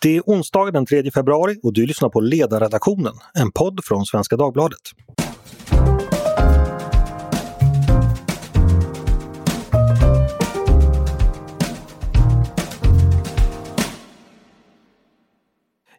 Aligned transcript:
Det 0.00 0.16
är 0.16 0.22
onsdag 0.26 0.70
den 0.70 0.86
3 0.86 1.10
februari 1.10 1.60
och 1.62 1.72
du 1.72 1.86
lyssnar 1.86 2.08
på 2.08 2.20
Ledarredaktionen, 2.20 3.14
en 3.34 3.52
podd 3.52 3.80
från 3.84 4.06
Svenska 4.06 4.36
Dagbladet. 4.36 4.78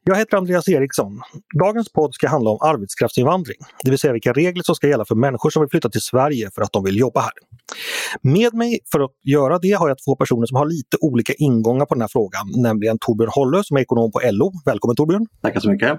Jag 0.09 0.15
heter 0.15 0.37
Andreas 0.37 0.67
Eriksson. 0.67 1.21
Dagens 1.59 1.91
podd 1.91 2.13
ska 2.13 2.27
handla 2.27 2.49
om 2.49 2.57
arbetskraftsinvandring, 2.61 3.57
det 3.83 3.89
vill 3.89 3.99
säga 3.99 4.13
vilka 4.13 4.33
regler 4.33 4.63
som 4.63 4.75
ska 4.75 4.87
gälla 4.87 5.05
för 5.05 5.15
människor 5.15 5.49
som 5.49 5.61
vill 5.61 5.69
flytta 5.69 5.89
till 5.89 6.01
Sverige 6.01 6.49
för 6.55 6.61
att 6.61 6.73
de 6.73 6.83
vill 6.83 6.97
jobba 6.97 7.19
här. 7.19 7.31
Med 8.21 8.53
mig 8.53 8.79
för 8.91 8.99
att 8.99 9.11
göra 9.23 9.59
det 9.59 9.71
har 9.71 9.87
jag 9.87 9.97
två 10.05 10.15
personer 10.15 10.45
som 10.45 10.57
har 10.57 10.65
lite 10.65 10.97
olika 11.01 11.33
ingångar 11.33 11.85
på 11.85 11.93
den 11.93 12.01
här 12.01 12.07
frågan, 12.11 12.45
nämligen 12.55 12.97
Torbjörn 12.99 13.29
Holle 13.35 13.63
som 13.63 13.77
är 13.77 13.81
ekonom 13.81 14.11
på 14.11 14.19
LO. 14.23 14.51
Välkommen 14.65 14.95
Torbjörn! 14.95 15.25
Tackar 15.41 15.59
så 15.59 15.71
mycket! 15.71 15.91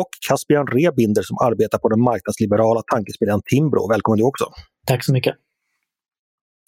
Och 0.00 0.10
Caspian 0.28 0.66
Rebinder 0.66 1.22
som 1.22 1.36
arbetar 1.40 1.78
på 1.78 1.88
den 1.88 2.00
marknadsliberala 2.00 2.82
tankesmedjan 2.92 3.40
Timbro. 3.50 3.88
Välkommen 3.88 4.18
du 4.18 4.24
också! 4.24 4.44
Tack 4.86 5.04
så 5.04 5.12
mycket! 5.12 5.34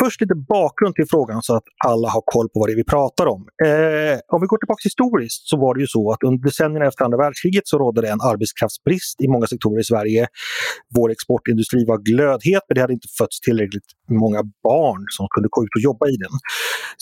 Först 0.02 0.20
lite 0.20 0.34
bakgrund 0.34 0.94
till 0.94 1.08
frågan 1.10 1.42
så 1.42 1.52
att 1.56 1.68
alla 1.86 2.08
har 2.08 2.22
koll 2.34 2.48
på 2.52 2.56
vad 2.60 2.68
det 2.68 2.72
är 2.72 2.76
vi 2.84 2.90
pratar 2.96 3.26
om. 3.34 3.40
Eh, 3.66 4.16
om 4.34 4.40
vi 4.42 4.46
går 4.52 4.58
tillbaka 4.58 4.82
historiskt 4.90 5.42
så 5.50 5.56
var 5.64 5.74
det 5.74 5.80
ju 5.80 5.86
så 5.96 6.12
att 6.12 6.22
under 6.28 6.40
decennierna 6.48 6.86
efter 6.90 7.04
andra 7.04 7.18
världskriget 7.24 7.66
så 7.68 7.78
rådde 7.78 8.00
det 8.04 8.10
en 8.16 8.24
arbetskraftsbrist 8.32 9.16
i 9.24 9.28
många 9.28 9.46
sektorer 9.46 9.80
i 9.80 9.84
Sverige. 9.92 10.22
Vår 10.96 11.08
exportindustri 11.10 11.80
var 11.90 11.98
glödhet 12.10 12.62
men 12.66 12.74
det 12.74 12.80
hade 12.80 12.96
inte 12.98 13.08
fötts 13.18 13.40
tillräckligt 13.40 13.88
många 14.22 14.40
barn 14.68 15.02
som 15.16 15.24
kunde 15.34 15.48
gå 15.54 15.60
ut 15.64 15.74
och 15.78 15.82
jobba 15.88 16.04
i 16.14 16.16
den. 16.24 16.34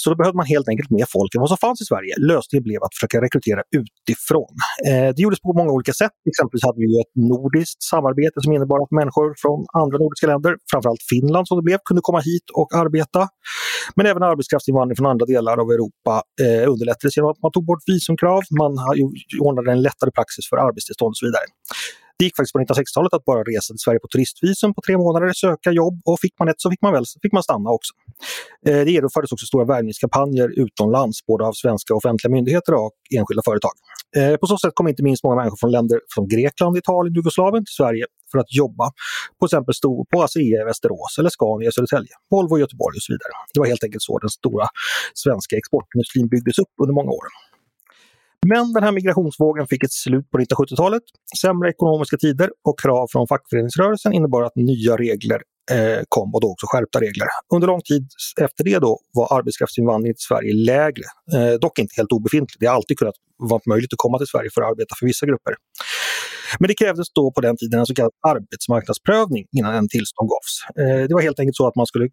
Så 0.00 0.04
då 0.10 0.16
behövde 0.20 0.36
man 0.36 0.46
helt 0.54 0.68
enkelt 0.72 0.90
mer 0.98 1.06
folk 1.16 1.30
än 1.34 1.40
vad 1.44 1.52
som 1.54 1.60
fanns 1.66 1.80
i 1.84 1.86
Sverige. 1.92 2.12
Lösningen 2.32 2.64
blev 2.68 2.80
att 2.86 2.94
försöka 2.96 3.16
rekrytera 3.26 3.60
utifrån. 3.80 4.52
Eh, 4.88 5.08
det 5.14 5.20
gjordes 5.24 5.40
på 5.46 5.52
många 5.60 5.70
olika 5.76 5.94
sätt. 6.02 6.14
Exempelvis 6.32 6.64
hade 6.68 6.80
vi 6.84 6.88
ett 7.04 7.14
nordiskt 7.32 7.80
samarbete 7.92 8.36
som 8.44 8.50
innebar 8.56 8.78
att 8.84 8.92
människor 9.00 9.28
från 9.42 9.58
andra 9.82 9.96
nordiska 10.04 10.26
länder, 10.32 10.52
framförallt 10.70 11.04
Finland 11.12 11.44
som 11.48 11.54
det 11.58 11.64
blev, 11.68 11.78
kunde 11.88 12.02
komma 12.08 12.20
hit 12.30 12.46
och 12.60 12.68
arbeta. 12.86 13.28
Men 13.96 14.06
även 14.06 14.22
arbetskraftsinvandring 14.22 14.96
från 14.96 15.06
andra 15.06 15.26
delar 15.26 15.56
av 15.62 15.68
Europa 15.76 16.12
eh, 16.42 16.70
underlättades 16.72 17.16
genom 17.16 17.30
att 17.30 17.42
man 17.42 17.52
tog 17.52 17.64
bort 17.70 17.82
visumkrav, 17.86 18.42
man 18.62 18.72
ordnade 19.40 19.72
en 19.72 19.82
lättare 19.82 20.10
praxis 20.10 20.48
för 20.50 20.56
arbetstillstånd 20.56 21.12
och 21.12 21.16
så 21.16 21.26
vidare. 21.26 21.46
Det 22.18 22.24
gick 22.24 22.36
faktiskt 22.36 22.52
på 22.52 22.58
1960-talet 22.58 23.12
att 23.14 23.24
bara 23.24 23.42
resa 23.42 23.74
till 23.74 23.84
Sverige 23.86 24.00
på 24.04 24.08
turistvisum 24.08 24.74
på 24.74 24.80
tre 24.86 24.96
månader, 24.96 25.32
söka 25.32 25.70
jobb 25.70 26.00
och 26.04 26.20
fick 26.20 26.34
man 26.38 26.48
ett 26.48 26.60
så 26.60 26.70
fick 26.70 26.82
man, 26.82 26.92
väl, 26.92 27.04
fick 27.22 27.32
man 27.32 27.42
stanna 27.42 27.70
också. 27.70 27.92
Eh, 28.66 28.84
det 28.84 28.90
genomfördes 28.90 29.32
också 29.32 29.46
stora 29.46 29.64
värvningskampanjer 29.64 30.48
utomlands, 30.64 31.26
både 31.26 31.44
av 31.44 31.52
svenska 31.52 31.94
offentliga 31.94 32.30
myndigheter 32.36 32.74
och 32.74 32.92
enskilda 33.16 33.42
företag. 33.44 33.74
Eh, 34.16 34.36
på 34.36 34.46
så 34.46 34.58
sätt 34.58 34.72
kom 34.74 34.88
inte 34.88 35.02
minst 35.02 35.24
många 35.24 35.36
människor 35.36 35.56
från 35.60 35.70
länder 35.70 36.00
som 36.14 36.28
Grekland, 36.28 36.76
Italien, 36.76 37.14
Jugoslavien 37.14 37.64
till 37.64 37.78
Sverige 37.80 38.04
för 38.32 38.38
att 38.38 38.54
jobba 38.54 38.92
på 39.38 39.46
exempel 39.46 39.74
på 40.12 40.22
ASEA 40.22 40.62
i 40.62 40.64
Västerås 40.64 41.12
eller 41.18 41.30
Scania 41.30 41.68
i 41.68 41.72
Södertälje, 41.72 42.14
Volvo 42.30 42.58
i 42.58 42.60
Göteborg 42.60 42.96
och 42.96 43.02
så 43.02 43.12
vidare. 43.12 43.32
Det 43.54 43.60
var 43.60 43.66
helt 43.66 43.84
enkelt 43.84 44.02
så 44.02 44.18
den 44.18 44.30
stora 44.30 44.66
svenska 45.14 45.56
exportindustrin 45.56 46.28
byggdes 46.28 46.58
upp 46.58 46.74
under 46.82 46.94
många 46.94 47.10
år. 47.10 47.26
Men 48.46 48.72
den 48.72 48.82
här 48.82 48.92
migrationsvågen 48.92 49.66
fick 49.66 49.84
ett 49.84 49.92
slut 49.92 50.30
på 50.30 50.38
1970-talet. 50.38 51.02
Sämre 51.42 51.70
ekonomiska 51.70 52.16
tider 52.16 52.50
och 52.64 52.80
krav 52.80 53.06
från 53.12 53.26
fackföreningsrörelsen 53.28 54.12
innebar 54.12 54.42
att 54.42 54.56
nya 54.56 54.96
regler 54.96 55.40
eh, 55.70 56.02
kom 56.08 56.34
och 56.34 56.40
då 56.40 56.48
också 56.50 56.66
skärpta 56.66 57.00
regler. 57.00 57.26
Under 57.54 57.66
lång 57.66 57.80
tid 57.80 58.08
efter 58.40 58.64
det 58.64 58.78
då 58.78 59.00
var 59.12 59.38
arbetskraftsinvandringen 59.38 60.14
till 60.14 60.28
Sverige 60.30 60.52
lägre, 60.54 61.06
eh, 61.34 61.54
dock 61.60 61.78
inte 61.78 61.94
helt 61.96 62.12
obefintlig. 62.12 62.56
Det 62.60 62.66
har 62.66 62.74
alltid 62.74 62.98
kunnat 62.98 63.14
vara 63.38 63.60
möjligt 63.66 63.92
att 63.92 63.98
komma 63.98 64.18
till 64.18 64.26
Sverige 64.26 64.50
för 64.54 64.62
att 64.62 64.70
arbeta 64.70 64.94
för 64.98 65.06
vissa 65.06 65.26
grupper. 65.26 65.54
Men 66.60 66.68
det 66.68 66.74
krävdes 66.74 67.12
då 67.12 67.32
på 67.32 67.40
den 67.40 67.56
tiden 67.56 67.80
en 67.80 67.86
så 67.86 67.94
kallad 67.94 68.12
arbetsmarknadsprövning 68.28 69.44
innan 69.58 69.74
en 69.74 69.88
tillstånd 69.88 70.28
gavs. 70.30 70.54
Eh, 70.82 71.08
det 71.08 71.14
var 71.14 71.22
helt 71.22 71.40
enkelt 71.40 71.56
så 71.56 71.66
att 71.68 71.76
man 71.76 71.86
skulle 71.86 72.08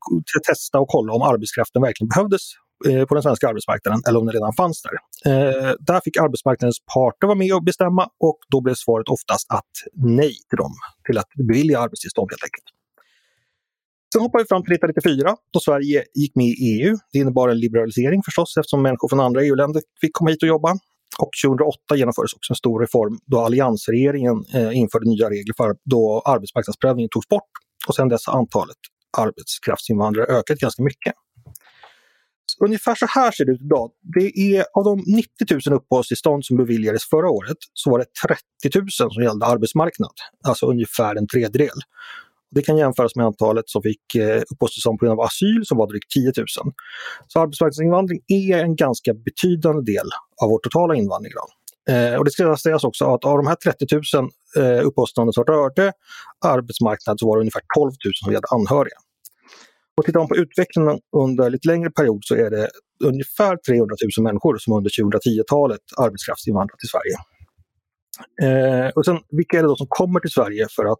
testa 0.48 0.80
och 0.80 0.88
kolla 0.88 1.14
om 1.14 1.22
arbetskraften 1.22 1.82
verkligen 1.82 2.10
behövdes 2.10 2.42
eh, 2.90 3.06
på 3.06 3.14
den 3.16 3.24
svenska 3.24 3.48
arbetsmarknaden 3.48 4.02
eller 4.08 4.20
om 4.20 4.26
den 4.26 4.34
redan 4.34 4.54
fanns 4.54 4.82
där. 4.82 4.96
Eh, 5.32 5.74
där 5.80 6.02
fick 6.06 6.18
arbetsmarknadens 6.18 6.80
parter 6.94 7.28
vara 7.28 7.38
med 7.38 7.54
och 7.54 7.64
bestämma 7.64 8.04
och 8.20 8.40
då 8.52 8.62
blev 8.62 8.74
svaret 8.74 9.08
oftast 9.10 9.52
att 9.52 9.74
nej 9.94 10.36
till 10.50 10.58
dem, 10.58 10.74
till 11.06 11.18
att 11.18 11.30
bevilja 11.48 11.80
arbetstillstånd 11.80 12.32
helt 12.32 12.44
enkelt. 12.44 12.73
Sen 14.14 14.22
hoppar 14.22 14.40
vi 14.40 14.46
fram 14.46 14.64
till 14.64 14.74
1994 14.74 15.36
då 15.54 15.60
Sverige 15.60 16.04
gick 16.14 16.36
med 16.36 16.46
i 16.46 16.56
EU. 16.72 16.98
Det 17.12 17.20
innebar 17.20 17.50
en 17.50 17.60
liberalisering 17.60 18.22
förstås 18.26 18.58
eftersom 18.58 18.82
människor 18.82 19.10
från 19.10 19.20
andra 19.20 19.44
EU-länder 19.44 19.82
fick 20.02 20.14
komma 20.14 20.30
hit 20.30 20.44
och 20.44 20.50
jobba. 20.50 20.72
Och 21.20 21.30
2008 21.46 21.96
genomfördes 21.96 22.34
också 22.34 22.52
en 22.54 22.56
stor 22.56 22.80
reform 22.82 23.20
då 23.26 23.40
alliansregeringen 23.40 24.46
eh, 24.54 24.78
införde 24.78 25.10
nya 25.10 25.30
regler 25.30 25.54
för 25.58 25.76
då 25.86 26.22
arbetsmarknadsprövningen 26.26 27.10
togs 27.12 27.28
bort. 27.28 27.52
Och 27.88 27.96
sen 27.96 28.10
dess 28.10 28.28
har 28.28 28.40
antalet 28.40 28.78
arbetskraftsinvandrare 29.18 30.26
ökat 30.26 30.58
ganska 30.60 30.84
mycket. 30.84 31.14
Ungefär 32.66 32.96
så 32.96 33.06
här 33.10 33.32
ser 33.32 33.46
det 33.46 33.52
ut 33.52 33.62
idag. 33.62 33.92
Det 34.16 34.56
är, 34.56 34.66
av 34.74 34.84
de 34.84 35.00
90 35.00 35.70
000 35.70 35.78
uppehållstillstånd 35.78 36.46
som 36.46 36.58
beviljades 36.58 37.04
förra 37.10 37.30
året 37.30 37.58
så 37.74 37.90
var 37.92 38.00
det 38.00 38.06
30 38.70 38.80
000 38.80 39.12
som 39.12 39.24
gällde 39.24 39.46
arbetsmarknad, 39.46 40.12
alltså 40.48 40.66
ungefär 40.66 41.16
en 41.16 41.28
tredjedel. 41.28 41.80
Det 42.56 42.62
kan 42.62 42.78
jämföras 42.78 43.16
med 43.16 43.26
antalet 43.26 43.70
som 43.70 43.82
fick 43.82 44.16
eh, 44.16 44.42
uppehållstillstånd 44.52 45.00
på 45.00 45.06
grund 45.06 45.20
av 45.20 45.26
asyl 45.26 45.62
som 45.66 45.78
var 45.78 45.88
drygt 45.88 46.12
10 46.12 46.34
000. 46.38 46.46
Så 47.28 47.40
arbetsmarknadsinvandring 47.40 48.20
är 48.28 48.58
en 48.58 48.76
ganska 48.76 49.14
betydande 49.14 49.92
del 49.92 50.08
av 50.44 50.50
vår 50.50 50.60
totala 50.60 50.96
invandring 50.96 51.32
idag. 51.32 51.50
Eh, 51.90 52.16
och 52.16 52.26
det 52.26 52.32
ska 52.32 52.58
sägas 52.58 52.84
också 52.84 53.06
att 53.06 53.26
av 53.26 53.38
de 53.38 53.48
här 53.48 53.56
30 53.56 53.86
000 53.92 54.30
eh, 54.58 54.88
uppehållstillstånden 54.88 55.34
som 55.34 55.44
rörde 55.44 55.94
arbetsmarknad 56.46 57.20
så 57.20 57.28
var 57.28 57.38
det 57.38 57.42
ungefär 57.42 57.62
12 57.76 57.88
000 57.88 57.96
som 58.16 58.34
hade 58.34 58.48
anhöriga. 58.52 58.98
Och 59.98 60.06
tittar 60.06 60.20
man 60.20 60.28
på 60.28 60.36
utvecklingen 60.36 61.00
under 61.18 61.50
lite 61.50 61.68
längre 61.68 61.92
period 61.92 62.22
så 62.24 62.36
är 62.36 62.50
det 62.50 62.70
ungefär 63.04 63.58
300 63.58 63.96
000 64.18 64.24
människor 64.24 64.58
som 64.58 64.74
under 64.74 64.90
2010-talet 64.90 65.82
arbetskraftsinvandrat 65.98 66.80
till 66.80 66.90
Sverige. 66.90 67.18
Eh, 68.42 68.90
och 68.90 69.06
sen, 69.06 69.20
vilka 69.30 69.58
är 69.58 69.62
det 69.62 69.68
då 69.68 69.76
som 69.76 69.88
kommer 69.90 70.20
till 70.20 70.30
Sverige 70.30 70.68
för 70.76 70.86
att 70.86 71.00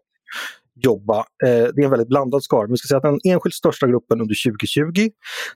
jobba? 0.74 1.18
Eh, 1.18 1.64
det 1.74 1.80
är 1.80 1.84
en 1.84 1.90
väldigt 1.90 2.08
blandad 2.08 2.42
skara. 2.42 2.66
Vi 2.70 2.76
ska 2.76 2.86
säga 2.88 2.96
att 2.96 3.02
den 3.02 3.32
enskilt 3.32 3.54
största 3.54 3.86
gruppen 3.86 4.20
under 4.20 4.36
2020, 4.50 5.10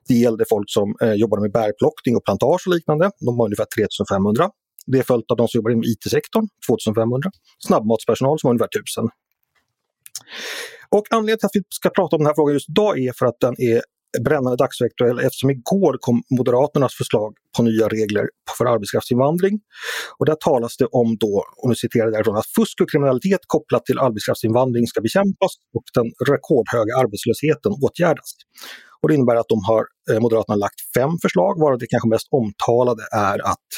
det 0.09 0.15
gällde 0.15 0.45
folk 0.49 0.71
som 0.71 0.95
eh, 1.03 1.13
jobbade 1.13 1.43
med 1.43 1.53
bärplockning 1.53 2.17
och 2.17 2.25
plantage 2.25 2.63
och 2.67 2.75
liknande. 2.75 3.11
De 3.21 3.37
var 3.37 3.45
ungefär 3.45 3.67
3500. 3.77 4.51
Det 4.87 4.99
är 4.99 5.03
följt 5.03 5.31
av 5.31 5.37
de 5.37 5.49
som 5.49 5.59
jobbar 5.59 5.71
inom 5.71 5.85
IT-sektorn, 5.85 6.49
2500. 6.69 7.31
Snabbmatspersonal 7.59 8.39
som 8.39 8.49
var 8.49 8.53
ungefär 8.53 8.79
1000. 8.79 9.09
Och 10.91 11.07
anledningen 11.11 11.39
till 11.39 11.47
att 11.47 11.57
vi 11.57 11.63
ska 11.69 11.91
prata 11.91 12.17
om 12.17 12.21
den 12.21 12.27
här 12.27 12.35
frågan 12.35 12.53
just 12.55 12.69
idag 12.69 12.99
är 12.99 13.13
för 13.13 13.27
att 13.27 13.41
den 13.41 13.55
är 13.61 13.83
brännande 14.25 14.57
dagsaktuell 14.57 15.19
eftersom 15.19 15.51
igår 15.51 15.97
kom 16.01 16.23
Moderaternas 16.39 16.95
förslag 16.95 17.35
på 17.57 17.63
nya 17.63 17.89
regler 17.89 18.25
för 18.59 18.65
arbetskraftsinvandring. 18.65 19.61
Och 20.19 20.27
där 20.27 20.35
talas 20.35 20.77
det 20.77 20.87
om 20.87 21.17
då, 21.21 21.45
och 21.57 21.69
nu 21.69 21.75
citerar 21.75 22.05
jag 22.05 22.13
därifrån, 22.13 22.37
att 22.37 22.51
fusk 22.59 22.81
och 22.81 22.91
kriminalitet 22.91 23.41
kopplat 23.47 23.85
till 23.85 23.99
arbetskraftsinvandring 23.99 24.87
ska 24.87 25.01
bekämpas 25.01 25.53
och 25.77 25.85
den 25.95 26.07
rekordhöga 26.33 26.93
arbetslösheten 27.03 27.73
åtgärdas. 27.85 28.31
Och 29.03 29.09
det 29.09 29.15
innebär 29.15 29.37
att 29.37 29.49
de 29.49 29.59
har, 29.71 29.83
eh, 30.11 30.21
Moderaterna 30.21 30.57
lagt 30.57 30.81
fem 30.97 31.13
förslag, 31.23 31.61
varav 31.61 31.79
det 31.79 31.87
kanske 31.87 32.09
mest 32.09 32.29
omtalade 32.31 33.03
är 33.13 33.39
att 33.53 33.69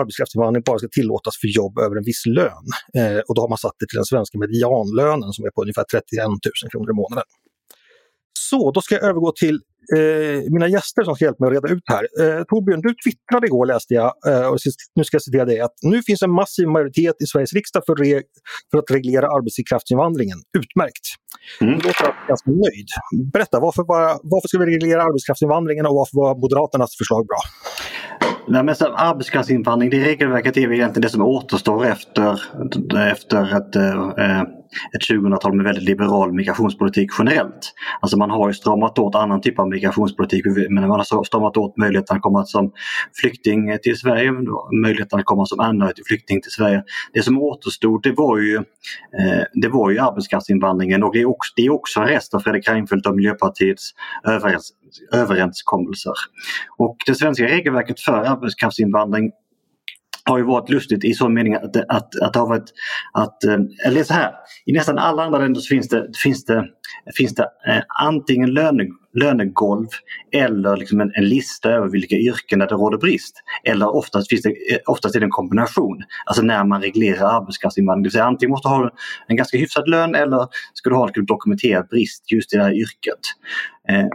arbetskraftsinvandring 0.00 0.62
bara 0.66 0.78
ska 0.78 0.88
tillåtas 0.88 1.34
för 1.40 1.48
jobb 1.48 1.78
över 1.78 1.96
en 1.96 2.04
viss 2.04 2.26
lön. 2.26 2.66
Eh, 2.98 3.20
och 3.26 3.34
då 3.34 3.40
har 3.42 3.48
man 3.48 3.58
satt 3.58 3.76
det 3.80 3.86
till 3.86 4.00
den 4.02 4.10
svenska 4.12 4.38
medianlönen 4.38 5.32
som 5.32 5.44
är 5.44 5.50
på 5.50 5.62
ungefär 5.62 5.84
31 5.84 6.26
000 6.26 6.70
kronor 6.72 6.90
i 6.90 6.96
månaden. 7.02 7.28
Så, 8.50 8.70
då 8.70 8.80
ska 8.80 8.94
jag 8.94 9.04
övergå 9.04 9.32
till 9.32 9.56
eh, 9.96 10.38
mina 10.54 10.68
gäster 10.68 11.02
som 11.02 11.14
ska 11.14 11.24
hjälpa 11.24 11.44
mig 11.44 11.48
att 11.48 11.62
reda 11.62 11.74
ut 11.74 11.82
det 11.86 11.94
här. 11.98 12.06
Eh, 12.20 12.42
Torbjörn, 12.50 12.80
du 12.80 12.94
twittrade 13.04 13.46
igår 13.46 13.66
läste 13.66 13.94
jag, 13.94 14.10
eh, 14.28 14.46
och 14.50 14.58
nu 14.94 15.04
ska 15.04 15.14
jag 15.14 15.22
citera 15.22 15.44
dig, 15.44 15.60
att 15.60 15.76
nu 15.82 16.02
finns 16.02 16.22
en 16.22 16.34
massiv 16.42 16.66
majoritet 16.68 17.16
i 17.22 17.26
Sveriges 17.26 17.52
riksdag 17.52 17.82
för, 17.86 17.96
för 18.70 18.78
att 18.78 18.90
reglera 18.90 19.26
arbetskraftsinvandringen. 19.36 20.38
Utmärkt! 20.58 21.06
Mm. 21.60 21.78
Då 21.78 21.86
låter 21.88 22.28
ganska 22.28 22.50
nöjd. 22.50 22.88
Berätta, 23.32 23.60
varför, 23.60 23.82
var, 23.92 24.04
varför 24.32 24.48
ska 24.48 24.58
vi 24.58 24.66
reglera 24.76 25.02
arbetskraftsinvandringen 25.02 25.86
och 25.86 25.94
varför 25.94 26.16
var 26.22 26.30
Moderaternas 26.42 26.92
förslag 26.98 27.26
bra? 27.26 27.42
Nej, 28.48 28.64
men 28.64 28.74
så, 28.74 28.86
arbetskraftsinvandring, 28.86 29.90
det 29.90 30.04
regelverket 30.04 30.56
är 30.56 30.72
egentligen 30.72 31.02
det 31.02 31.08
som 31.08 31.22
återstår 31.22 31.86
efter, 31.86 32.42
efter 33.12 33.56
ett, 33.56 33.76
eh, 33.76 34.42
ett 34.94 35.10
2000-tal 35.10 35.56
med 35.56 35.64
väldigt 35.64 35.84
liberal 35.84 36.32
migrationspolitik 36.32 37.10
generellt. 37.18 37.74
Alltså 38.00 38.16
man 38.16 38.30
har 38.30 38.48
ju 38.48 38.54
stramat 38.54 38.98
åt 38.98 39.14
annan 39.14 39.40
typ 39.40 39.58
av 39.58 39.68
migrationspolitik, 39.68 40.44
men 40.70 40.88
man 40.88 40.90
har 40.90 41.24
stramat 41.24 41.56
åt 41.56 41.76
möjligheten 41.76 42.16
att 42.16 42.22
komma 42.22 42.44
som 42.44 42.72
flykting 43.20 43.78
till 43.82 43.96
Sverige, 43.96 44.32
möjligheten 44.82 45.18
att 45.18 45.24
komma 45.24 45.46
som 45.46 45.60
anhörig 45.60 45.94
till 45.94 46.04
flykting 46.04 46.42
till 46.42 46.50
Sverige. 46.50 46.82
Det 47.12 47.22
som 47.22 47.38
återstod 47.42 48.02
det 48.02 48.12
var 48.12 48.38
ju, 48.38 48.56
eh, 48.56 49.42
det 49.54 49.68
var 49.68 49.90
ju 49.90 49.98
arbetskraftsinvandringen 49.98 51.02
och 51.02 51.12
det 51.12 51.20
är 51.20 51.28
också, 51.28 51.52
det 51.56 51.66
är 51.66 51.70
också 51.72 52.00
en 52.00 52.06
rest 52.06 52.34
av 52.34 52.40
Fredrik 52.40 52.68
Reinfeldt 52.68 53.06
och 53.06 53.16
Miljöpartiets 53.16 53.90
överens, 54.26 54.72
överenskommelser. 55.12 56.12
Och 56.78 56.96
det 57.06 57.14
svenska 57.14 57.44
regelverket 57.44 58.00
för 58.00 58.12
arbetskraftsinvandring 58.12 59.30
har 60.30 60.38
ju 60.38 60.44
varit 60.44 60.70
lustigt 60.70 61.04
i 61.04 61.12
så 61.12 61.28
mening 61.28 61.54
att, 61.54 61.76
att, 61.76 62.20
att 62.22 62.32
det 62.32 62.38
har 62.38 62.48
varit, 62.48 62.72
att, 63.12 63.44
eh, 63.44 63.58
eller 63.86 64.02
så 64.02 64.14
här, 64.14 64.32
i 64.66 64.72
nästan 64.72 64.98
alla 64.98 65.24
andra 65.24 65.38
länder 65.38 65.60
så 65.60 65.68
finns 65.74 65.88
det, 65.88 66.06
finns 66.22 66.44
det, 66.44 66.64
finns 67.16 67.34
det 67.34 67.42
eh, 67.42 67.82
antingen 68.02 68.50
löne, 68.50 68.86
lönegolv 69.14 69.88
eller 70.32 70.76
liksom 70.76 71.00
en, 71.00 71.12
en, 71.14 71.28
lista 71.28 71.70
över 71.70 71.88
vilka 71.88 72.16
yrken 72.16 72.58
där 72.58 72.66
det 72.66 72.74
råder 72.74 72.98
brist. 72.98 73.36
Eller 73.64 73.96
oftast, 73.96 74.28
finns 74.28 74.42
det, 74.42 74.48
eh, 74.48 74.78
oftast 74.86 75.16
är 75.16 75.20
det 75.20 75.26
en 75.26 75.30
kombination, 75.30 76.02
alltså 76.24 76.42
när 76.42 76.64
man 76.64 76.82
reglerar 76.82 77.40
arbetskraftsinvandring. 77.40 78.02
Det 78.02 78.06
vill 78.06 78.12
säga 78.12 78.24
antingen 78.24 78.50
måste 78.50 78.68
du 78.68 78.72
ha 78.72 78.90
en 79.26 79.36
ganska 79.36 79.58
hyfsad 79.58 79.88
lön 79.88 80.14
eller 80.14 80.48
ska 80.74 80.90
du 80.90 80.96
ha 80.96 81.10
en 81.14 81.26
dokumenterad 81.26 81.88
brist 81.88 82.32
just 82.32 82.54
i 82.54 82.56
det 82.56 82.62
här 82.62 82.74
yrket. 82.74 83.20
Eh, 83.88 84.06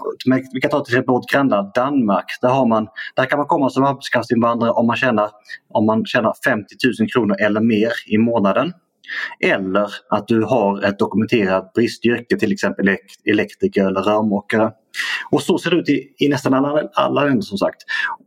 vi 0.54 0.62
kan 0.62 0.72
ta 0.72 0.84
till 0.84 0.94
exempel 0.94 1.14
vårt 1.14 1.32
grannland 1.32 1.72
Danmark. 1.76 2.26
Där, 2.42 2.50
har 2.50 2.66
man, 2.66 2.88
där 3.16 3.26
kan 3.26 3.38
man 3.38 3.48
komma 3.48 3.70
som 3.70 3.84
arbetskraftsinvandrare 3.84 4.72
om 4.72 4.88
man 4.88 4.96
tjänar, 4.96 5.30
om 5.70 5.86
man 5.86 6.06
tjänar 6.06 6.34
50 6.46 6.76
000 7.00 7.10
kronor 7.10 7.36
eller 7.40 7.62
mer 7.62 7.92
i 8.08 8.18
månaden. 8.18 8.74
Eller 9.40 9.90
att 10.10 10.28
du 10.28 10.44
har 10.44 10.84
ett 10.84 11.00
dokumenterat 11.00 11.74
bristyrke, 11.74 12.38
till 12.38 12.52
exempel 12.52 12.98
elektriker 13.26 13.86
eller 13.88 14.02
rörmokare. 14.02 14.72
Och 15.32 15.42
så 15.42 15.58
ser 15.58 15.72
det 15.72 15.78
ut 15.78 15.90
i, 15.90 16.14
i 16.18 16.28
nästan 16.28 16.54
alla, 16.54 16.90
alla 16.94 17.24
länder 17.24 17.42
som 17.42 17.58
sagt. 17.58 17.78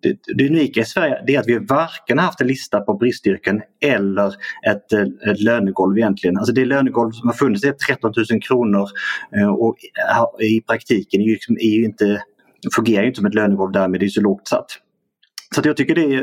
Det, 0.03 0.19
det 0.37 0.49
unika 0.49 0.81
i 0.81 0.85
Sverige 0.85 1.25
är 1.27 1.39
att 1.39 1.47
vi 1.49 1.59
varken 1.59 2.19
haft 2.19 2.41
en 2.41 2.47
lista 2.47 2.81
på 2.81 2.95
bristyrken 2.95 3.63
eller 3.81 4.29
ett, 4.67 4.93
ett 5.31 5.41
lönegolv 5.41 5.99
egentligen. 5.99 6.37
Alltså 6.39 6.53
det 6.53 6.65
lönegolv 6.65 7.13
som 7.13 7.29
har 7.29 7.35
funnits 7.35 7.65
är 7.65 7.73
13 7.73 8.13
000 8.31 8.43
kronor 8.43 8.89
eh, 9.37 9.49
och 9.49 9.77
i 10.41 10.61
praktiken 10.61 11.21
är 11.21 11.25
ju, 11.25 11.33
liksom, 11.33 11.57
är 11.57 11.77
ju 11.77 11.85
inte, 11.85 12.23
fungerar 12.77 13.03
ju 13.03 13.09
inte 13.09 13.17
som 13.17 13.27
ett 13.27 13.35
lönegolv 13.35 13.73
därmed, 13.73 14.01
det 14.01 14.07
är 14.07 14.09
så 14.09 14.21
lågt 14.21 14.49
satt. 14.49 14.67
Så 15.55 15.61
jag 15.65 15.77
tycker 15.77 15.95
det 15.95 16.15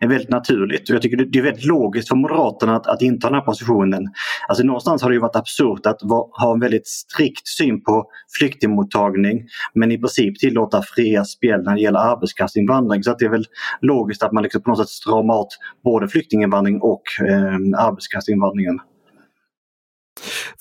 är, 0.00 0.08
väldigt 0.08 0.30
naturligt 0.30 0.90
och 0.90 0.94
jag 0.94 1.02
tycker 1.02 1.16
det 1.16 1.38
är 1.38 1.42
väldigt 1.42 1.64
logiskt 1.64 2.08
för 2.08 2.16
Moderaterna 2.16 2.76
att, 2.76 2.86
att 2.86 3.02
inta 3.02 3.28
den 3.28 3.34
här 3.34 3.44
positionen. 3.44 4.02
Alltså 4.48 4.64
någonstans 4.64 5.02
har 5.02 5.10
det 5.10 5.14
ju 5.14 5.20
varit 5.20 5.36
absurt 5.36 5.86
att 5.86 5.98
va, 6.02 6.28
ha 6.32 6.52
en 6.54 6.60
väldigt 6.60 6.86
strikt 6.86 7.48
syn 7.48 7.82
på 7.82 8.06
flyktingmottagning 8.38 9.42
men 9.74 9.92
i 9.92 9.98
princip 9.98 10.38
tillåta 10.38 10.82
fria 10.82 11.24
spel 11.24 11.62
när 11.62 11.74
det 11.74 11.80
gäller 11.80 11.98
arbetskraftsinvandring. 11.98 13.02
Så 13.02 13.10
att 13.10 13.18
det 13.18 13.24
är 13.24 13.30
väl 13.30 13.46
logiskt 13.80 14.22
att 14.22 14.32
man 14.32 14.42
liksom 14.42 14.62
på 14.62 14.70
något 14.70 14.78
sätt 14.78 14.88
stramar 14.88 15.34
åt 15.34 15.58
både 15.84 16.08
flyktinginvandring 16.08 16.80
och 16.80 17.02
eh, 17.28 17.84
arbetskraftsinvandringen. 17.86 18.80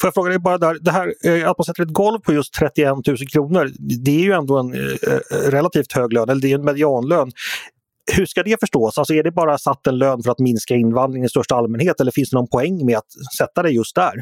Får 0.02 0.08
jag 0.08 0.14
fråga 0.14 0.30
dig 0.30 0.40
bara 0.40 0.58
där, 0.58 0.78
det 0.82 0.92
här 0.92 1.14
eh, 1.26 1.50
att 1.50 1.58
man 1.58 1.66
sätter 1.66 1.84
ett 1.84 1.94
golv 1.94 2.20
på 2.20 2.34
just 2.34 2.54
31 2.54 3.08
000 3.08 3.18
kronor, 3.18 3.72
det 4.04 4.12
är 4.12 4.24
ju 4.24 4.32
ändå 4.32 4.58
en 4.58 4.74
eh, 4.74 4.80
eh, 4.80 5.52
relativt 5.52 5.94
hög 5.94 6.14
lön, 6.14 6.30
eller 6.30 6.42
det 6.42 6.52
är 6.52 6.56
en 6.56 6.66
medianlön 6.66 7.32
hur 8.12 8.26
ska 8.26 8.44
det 8.44 8.60
förstås? 8.60 8.98
Alltså 8.98 9.14
är 9.14 9.24
det 9.24 9.32
bara 9.32 9.58
satt 9.58 9.88
en 9.88 9.98
lön 9.98 10.24
för 10.24 10.32
att 10.32 10.40
minska 10.40 10.76
invandringen 10.76 11.26
i 11.26 11.30
största 11.30 11.56
allmänhet 11.56 12.02
eller 12.02 12.12
finns 12.12 12.30
det 12.30 12.38
någon 12.38 12.48
poäng 12.48 12.86
med 12.86 12.98
att 12.98 13.12
sätta 13.38 13.64
det 13.64 13.70
just 13.70 13.96
där? 13.96 14.14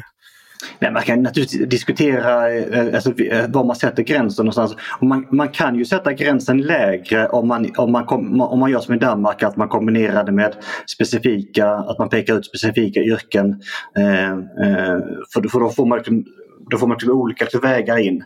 Nej, 0.78 0.92
man 0.92 1.02
kan 1.02 1.22
naturligtvis 1.22 1.68
diskutera 1.68 2.54
eh, 2.54 2.94
alltså, 2.94 3.20
eh, 3.20 3.50
var 3.50 3.64
man 3.64 3.76
sätter 3.76 4.02
gränsen 4.02 4.44
någonstans. 4.44 4.76
Och 5.00 5.06
man, 5.06 5.26
man 5.30 5.48
kan 5.48 5.74
ju 5.74 5.84
sätta 5.84 6.12
gränsen 6.12 6.62
lägre 6.62 7.28
om 7.28 7.48
man, 7.48 7.70
om, 7.76 7.92
man 7.92 8.06
kom, 8.06 8.40
om 8.40 8.58
man 8.58 8.70
gör 8.70 8.80
som 8.80 8.94
i 8.94 8.98
Danmark 8.98 9.42
att 9.42 9.56
man 9.56 9.68
kombinerar 9.68 10.24
det 10.24 10.32
med 10.32 10.56
specifika, 10.86 11.68
att 11.68 11.98
man 11.98 12.08
pekar 12.08 12.38
ut 12.38 12.46
specifika 12.46 13.00
yrken. 13.00 13.60
Eh, 13.96 14.30
eh, 14.30 14.98
för, 15.34 15.48
för 15.48 15.60
då 15.60 15.68
får 15.68 15.86
man 15.86 15.98
liksom 15.98 16.24
då 16.70 16.78
får 16.78 16.86
man 16.86 16.98
till 16.98 17.10
olika 17.10 17.58
vägar 17.62 17.98
in. 17.98 18.24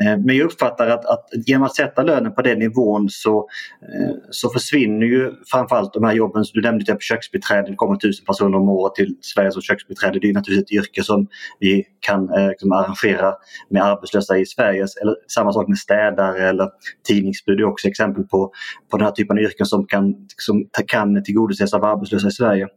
Eh, 0.00 0.18
men 0.18 0.36
jag 0.36 0.44
uppfattar 0.44 0.88
att, 0.88 1.04
att 1.04 1.28
genom 1.46 1.62
att 1.62 1.76
sätta 1.76 2.02
lönen 2.02 2.34
på 2.34 2.42
den 2.42 2.58
nivån 2.58 3.08
så, 3.10 3.48
eh, 3.82 4.14
så 4.30 4.50
försvinner 4.50 5.06
ju 5.06 5.32
framförallt 5.46 5.94
de 5.94 6.04
här 6.04 6.12
jobben. 6.12 6.44
Du 6.54 6.60
nämnde 6.60 6.84
till 6.84 6.96
köksbiträde, 7.00 7.70
det 7.70 7.76
kommer 7.76 7.96
tusen 7.96 8.24
personer 8.24 8.58
om 8.58 8.68
året 8.68 8.94
till 8.94 9.16
Sverige 9.20 9.52
som 9.52 9.62
köksbiträde. 9.62 10.18
Det 10.18 10.28
är 10.28 10.32
naturligtvis 10.32 10.80
ett 10.80 10.84
yrke 10.84 11.02
som 11.02 11.26
vi 11.58 11.84
kan 12.00 12.30
eh, 12.30 12.48
liksom 12.48 12.72
arrangera 12.72 13.34
med 13.70 13.82
arbetslösa 13.82 14.38
i 14.38 14.46
Sverige. 14.46 14.86
Eller 15.02 15.16
samma 15.34 15.52
sak 15.52 15.68
med 15.68 15.78
städare 15.78 16.48
eller 16.48 16.68
tidningsbud 17.08 17.60
är 17.60 17.64
också 17.64 17.88
exempel 17.88 18.24
på, 18.24 18.52
på 18.90 18.96
den 18.96 19.04
här 19.04 19.12
typen 19.12 19.38
av 19.38 19.44
yrken 19.44 19.66
som 19.66 19.86
kan, 19.86 20.14
som 20.36 20.68
kan 20.86 21.24
tillgodoses 21.24 21.74
av 21.74 21.84
arbetslösa 21.84 22.28
i 22.28 22.30
Sverige. 22.30 22.68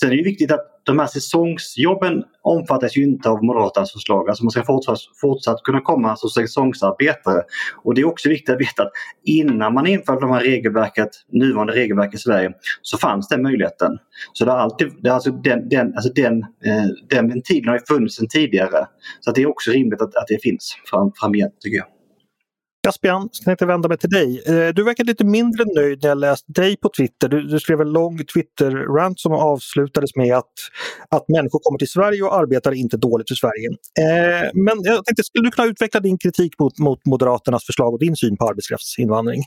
Sen 0.00 0.12
är 0.12 0.16
det 0.16 0.22
viktigt 0.22 0.52
att 0.52 0.79
de 0.84 0.98
här 0.98 1.06
säsongsjobben 1.06 2.24
omfattas 2.42 2.96
ju 2.96 3.02
inte 3.02 3.28
av 3.28 3.44
Moderaternas 3.44 3.92
förslag. 3.92 4.28
Alltså 4.28 4.44
man 4.44 4.50
ska 4.50 4.64
fortsatt, 4.64 4.98
fortsatt 5.20 5.62
kunna 5.62 5.80
komma 5.80 6.16
som 6.16 6.30
säsongsarbetare. 6.30 7.42
Och 7.82 7.94
det 7.94 8.00
är 8.00 8.06
också 8.06 8.28
viktigt 8.28 8.54
att 8.54 8.60
veta 8.60 8.82
att 8.82 8.90
innan 9.24 9.74
man 9.74 9.86
införde 9.86 10.20
de 10.20 10.30
här 10.30 10.40
regelverket, 10.40 11.08
nuvarande 11.32 11.72
regelverk 11.72 12.14
i 12.14 12.18
Sverige 12.18 12.52
så 12.82 12.98
fanns 12.98 13.28
den 13.28 13.42
möjligheten. 13.42 13.98
Så 14.32 14.44
det 14.44 14.50
har 14.50 14.58
alltid, 14.58 14.92
det 15.02 15.10
alltså 15.10 15.30
den, 15.30 15.68
den, 15.68 15.94
alltså 15.94 16.12
den, 16.12 16.42
eh, 16.42 16.86
den 17.10 17.28
ventilen 17.28 17.68
har 17.68 17.74
ju 17.74 17.84
funnits 17.88 18.16
sedan 18.16 18.28
tidigare. 18.28 18.86
Så 19.20 19.32
det 19.32 19.42
är 19.42 19.48
också 19.48 19.70
rimligt 19.70 20.02
att, 20.02 20.16
att 20.16 20.26
det 20.28 20.42
finns 20.42 20.76
fram, 20.90 21.12
framgent 21.20 21.60
tycker 21.60 21.76
jag. 21.76 21.86
Caspian, 22.82 23.28
jag 23.32 23.44
tänkte 23.44 23.66
vända 23.66 23.88
mig 23.88 23.98
till 23.98 24.10
dig. 24.10 24.42
Eh, 24.46 24.74
du 24.74 24.84
verkar 24.84 25.04
lite 25.04 25.24
mindre 25.24 25.64
nöjd 25.76 26.02
när 26.02 26.08
jag 26.08 26.18
läst 26.18 26.44
dig 26.48 26.76
på 26.76 26.90
Twitter. 26.96 27.28
Du, 27.28 27.42
du 27.42 27.60
skrev 27.60 27.80
en 27.80 27.92
lång 27.92 28.18
Twitter-rant 28.18 29.20
som 29.20 29.32
avslutades 29.32 30.16
med 30.16 30.36
att, 30.36 30.52
att 31.10 31.28
människor 31.28 31.60
kommer 31.62 31.78
till 31.78 31.88
Sverige 31.88 32.22
och 32.22 32.36
arbetar 32.36 32.72
inte 32.72 32.96
dåligt 32.96 33.28
för 33.28 33.34
Sverige. 33.34 33.68
Eh, 34.00 34.50
men 34.54 34.74
jag 34.82 35.04
tänkte, 35.04 35.22
skulle 35.22 35.46
du 35.46 35.50
kunna 35.50 35.68
utveckla 35.68 36.00
din 36.00 36.18
kritik 36.18 36.58
mot, 36.58 36.78
mot 36.78 37.06
Moderaternas 37.06 37.64
förslag 37.64 37.92
och 37.92 38.00
din 38.00 38.16
syn 38.16 38.36
på 38.36 38.48
arbetskraftsinvandring? 38.48 39.42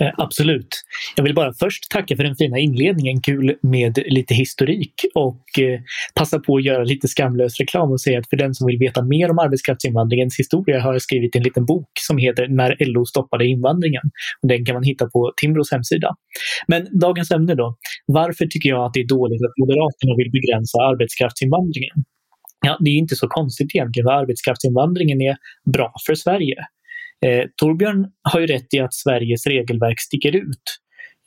Eh, 0.00 0.10
absolut. 0.16 0.68
Jag 1.16 1.24
vill 1.24 1.34
bara 1.34 1.52
först 1.52 1.90
tacka 1.90 2.16
för 2.16 2.24
den 2.24 2.36
fina 2.36 2.58
inledningen. 2.58 3.20
Kul 3.20 3.56
med 3.62 3.98
lite 4.06 4.34
historik 4.34 4.94
och 5.14 5.58
eh, 5.58 5.80
passa 6.14 6.38
på 6.38 6.56
att 6.56 6.64
göra 6.64 6.84
lite 6.84 7.08
skamlös 7.08 7.60
reklam 7.60 7.90
och 7.90 8.00
säga 8.00 8.18
att 8.18 8.28
för 8.28 8.36
den 8.36 8.54
som 8.54 8.66
vill 8.66 8.78
veta 8.78 9.02
mer 9.02 9.30
om 9.30 9.38
arbetskraftsinvandringens 9.38 10.38
historia 10.38 10.80
har 10.80 10.92
jag 10.92 11.02
skrivit 11.02 11.36
en 11.36 11.42
liten 11.42 11.66
bok 11.66 11.88
som 12.00 12.18
heter 12.18 12.55
när 12.56 12.76
LO 12.80 13.04
stoppade 13.04 13.46
invandringen. 13.46 14.02
Och 14.42 14.48
den 14.48 14.64
kan 14.64 14.74
man 14.74 14.82
hitta 14.82 15.06
på 15.06 15.32
Timbros 15.36 15.72
hemsida. 15.72 16.10
Men 16.68 16.98
dagens 17.00 17.30
ämne 17.30 17.54
då. 17.54 17.76
Varför 18.06 18.46
tycker 18.46 18.68
jag 18.68 18.84
att 18.84 18.94
det 18.94 19.00
är 19.00 19.08
dåligt 19.08 19.42
att 19.46 19.58
Moderaterna 19.60 20.14
vill 20.16 20.30
begränsa 20.30 20.78
arbetskraftsinvandringen? 20.78 21.96
Ja, 22.66 22.76
det 22.80 22.90
är 22.90 22.94
inte 22.94 23.16
så 23.16 23.28
konstigt 23.28 23.74
egentligen, 23.74 24.06
vad 24.06 24.18
arbetskraftsinvandringen 24.18 25.20
är 25.20 25.36
bra 25.72 25.92
för 26.06 26.14
Sverige. 26.14 26.56
Eh, 27.26 27.44
Torbjörn 27.56 28.06
har 28.22 28.40
ju 28.40 28.46
rätt 28.46 28.74
i 28.74 28.78
att 28.78 28.94
Sveriges 28.94 29.46
regelverk 29.46 30.00
sticker 30.00 30.36
ut 30.36 30.66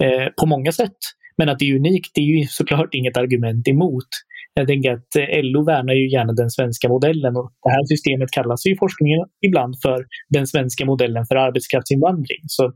eh, 0.04 0.28
på 0.40 0.46
många 0.46 0.72
sätt. 0.72 0.98
Men 1.38 1.50
att 1.50 1.60
det 1.60 1.66
är 1.66 1.76
unikt, 1.76 2.12
det 2.14 2.22
är 2.22 2.26
ju 2.26 2.46
såklart 2.46 2.94
inget 2.94 3.18
argument 3.18 3.68
emot. 3.68 4.08
Jag 4.54 4.68
tänker 4.68 4.92
att 4.92 5.16
eh, 5.16 5.44
LO 5.44 5.66
värnar 5.66 5.94
ju 5.94 6.12
gärna 6.12 6.34
den 6.34 6.50
svenska 6.50 6.90
modellen 6.90 7.36
och 7.36 7.52
det 7.64 7.70
här 7.70 7.86
systemet 7.86 8.32
kallas 8.32 8.66
i 8.66 8.76
forskningen 8.80 9.20
ibland 9.46 9.76
för 9.82 10.06
den 10.30 10.48
svenska 10.48 10.86
modellen 10.86 11.26
för 11.26 11.36
arbetskraftsinvandring. 11.36 12.42
Så 12.48 12.74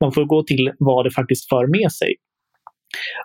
man 0.00 0.12
får 0.12 0.24
gå 0.24 0.42
till 0.42 0.72
vad 0.78 1.04
det 1.06 1.10
faktiskt 1.10 1.48
för 1.48 1.66
med 1.66 1.92
sig. 1.92 2.14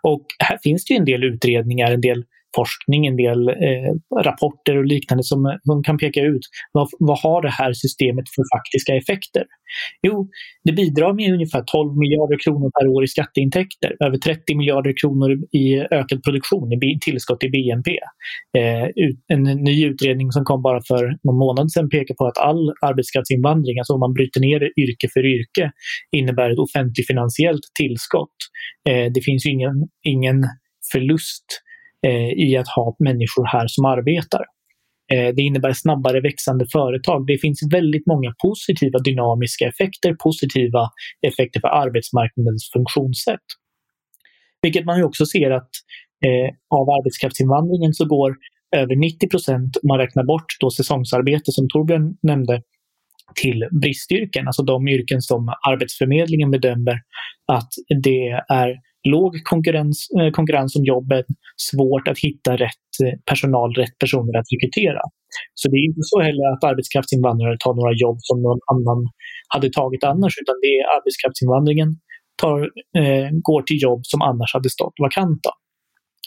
Och 0.04 0.26
här 0.40 0.58
finns 0.64 0.86
det 0.86 0.94
ju 0.94 0.98
en 0.98 1.06
del 1.06 1.24
utredningar, 1.24 1.92
en 1.92 2.02
del 2.02 2.24
forskning, 2.56 3.06
en 3.06 3.18
del 3.18 3.50
eh, 3.50 3.92
rapporter 4.28 4.78
och 4.78 4.86
liknande 4.86 5.24
som, 5.24 5.46
eh, 5.46 5.56
som 5.64 5.84
kan 5.84 5.98
peka 5.98 6.22
ut 6.22 6.46
vad, 6.72 6.88
vad 7.00 7.20
har 7.20 7.42
det 7.42 7.50
här 7.50 7.74
systemet 7.74 8.26
för 8.36 8.44
faktiska 8.58 8.96
effekter? 8.96 9.44
Jo, 10.08 10.30
det 10.64 10.72
bidrar 10.72 11.14
med 11.14 11.34
ungefär 11.34 11.64
12 11.68 11.98
miljarder 11.98 12.38
kronor 12.44 12.72
per 12.80 12.88
år 12.88 13.04
i 13.04 13.08
skatteintäkter, 13.08 13.96
över 14.06 14.18
30 14.18 14.56
miljarder 14.56 14.94
kronor 15.02 15.32
i 15.52 15.80
ökad 15.92 16.24
produktion, 16.24 16.74
i 16.74 17.00
tillskott 17.00 17.44
i 17.44 17.50
BNP. 17.50 17.90
Eh, 18.58 18.88
en 19.28 19.44
ny 19.44 19.86
utredning 19.86 20.32
som 20.32 20.44
kom 20.44 20.62
bara 20.62 20.82
för 20.88 21.04
någon 21.24 21.38
månad 21.38 21.72
sedan 21.72 21.90
pekar 21.90 22.16
på 22.16 22.28
att 22.28 22.38
all 22.38 22.74
arbetskraftsinvandring, 22.82 23.80
alltså 23.80 23.94
om 23.94 24.00
man 24.00 24.14
bryter 24.14 24.42
ner 24.42 24.60
det 24.60 24.72
yrke 24.82 25.08
för 25.14 25.26
yrke, 25.26 25.72
innebär 26.12 26.50
ett 26.50 26.60
offentligfinansiellt 26.60 27.66
tillskott. 27.80 28.38
Eh, 28.90 29.12
det 29.14 29.22
finns 29.22 29.46
ju 29.46 29.50
ingen, 29.52 29.76
ingen 30.04 30.44
förlust 30.92 31.46
Eh, 32.08 32.30
i 32.46 32.58
att 32.58 32.68
ha 32.68 32.96
människor 33.00 33.46
här 33.46 33.68
som 33.68 33.86
arbetar. 33.86 34.44
Eh, 35.14 35.36
det 35.36 35.42
innebär 35.42 35.74
snabbare 35.74 36.22
växande 36.22 36.66
företag. 36.72 37.28
Det 37.28 37.38
finns 37.38 37.60
väldigt 37.74 38.08
många 38.08 38.34
positiva 38.44 39.00
dynamiska 39.00 39.68
effekter, 39.68 40.16
positiva 40.24 40.90
effekter 41.28 41.60
för 41.60 41.68
arbetsmarknadens 41.68 42.70
funktionssätt. 42.74 43.48
Vilket 44.62 44.86
man 44.86 44.98
ju 44.98 45.04
också 45.04 45.26
ser 45.26 45.52
att 45.52 45.70
eh, 46.26 46.50
av 46.70 46.90
arbetskraftsinvandringen 46.90 47.94
så 47.94 48.06
går 48.06 48.36
över 48.76 48.96
90 48.96 49.30
procent, 49.30 49.78
om 49.84 49.88
man 49.88 50.00
räknar 50.00 50.24
bort 50.24 50.50
då 50.60 50.70
säsongsarbete 50.70 51.52
som 51.52 51.68
Torbjörn 51.70 52.18
nämnde, 52.22 52.62
till 53.36 53.68
bristyrken, 53.82 54.48
alltså 54.48 54.64
de 54.64 54.88
yrken 54.88 55.22
som 55.22 55.54
Arbetsförmedlingen 55.70 56.52
bedömer 56.52 57.02
att 57.48 57.70
det 58.04 58.28
är 58.50 58.76
låg 59.04 59.44
konkurrens, 59.44 59.98
eh, 60.20 60.32
konkurrens 60.32 60.76
om 60.76 60.84
jobben, 60.94 61.24
svårt 61.70 62.08
att 62.08 62.20
hitta 62.20 62.52
rätt 62.58 62.92
eh, 63.04 63.16
personal, 63.30 63.70
rätt 63.74 63.98
personer 64.04 64.34
att 64.40 64.50
rekrytera. 64.54 65.02
Så 65.60 65.70
det 65.70 65.78
är 65.78 65.86
inte 65.90 66.04
så 66.12 66.20
heller 66.28 66.46
att 66.54 66.64
arbetskraftsinvandrare 66.72 67.56
tar 67.60 67.74
några 67.80 67.94
jobb 68.04 68.18
som 68.30 68.38
någon 68.46 68.62
annan 68.74 69.00
hade 69.54 69.70
tagit 69.80 70.04
annars, 70.04 70.34
utan 70.42 70.56
det 70.64 70.72
är 70.80 70.84
arbetskraftsinvandringen 70.98 71.90
tar, 72.42 72.60
eh, 73.00 73.30
går 73.48 73.62
till 73.62 73.82
jobb 73.88 74.02
som 74.12 74.22
annars 74.22 74.54
hade 74.54 74.70
stått 74.70 74.98
vakanta. 75.06 75.52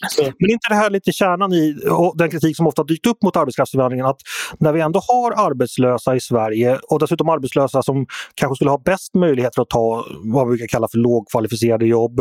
Så. 0.08 0.22
Men 0.22 0.50
inte 0.50 0.68
det 0.68 0.74
här 0.74 0.90
lite 0.90 1.12
kärnan 1.12 1.52
i 1.52 1.76
den 2.14 2.30
kritik 2.30 2.56
som 2.56 2.66
ofta 2.66 2.84
dykt 2.84 3.06
upp 3.06 3.22
mot 3.22 3.36
arbetskraftsinvandringen 3.36 4.06
att 4.06 4.20
när 4.58 4.72
vi 4.72 4.80
ändå 4.80 5.00
har 5.08 5.46
arbetslösa 5.46 6.16
i 6.16 6.20
Sverige 6.20 6.78
och 6.88 6.98
dessutom 6.98 7.28
arbetslösa 7.28 7.82
som 7.82 8.06
kanske 8.34 8.56
skulle 8.56 8.70
ha 8.70 8.82
bäst 8.84 9.14
möjligheter 9.14 9.62
att 9.62 9.70
ta 9.70 10.04
vad 10.24 10.46
vi 10.46 10.50
brukar 10.50 10.66
kalla 10.66 10.88
för 10.88 10.98
lågkvalificerade 10.98 11.86
jobb. 11.86 12.20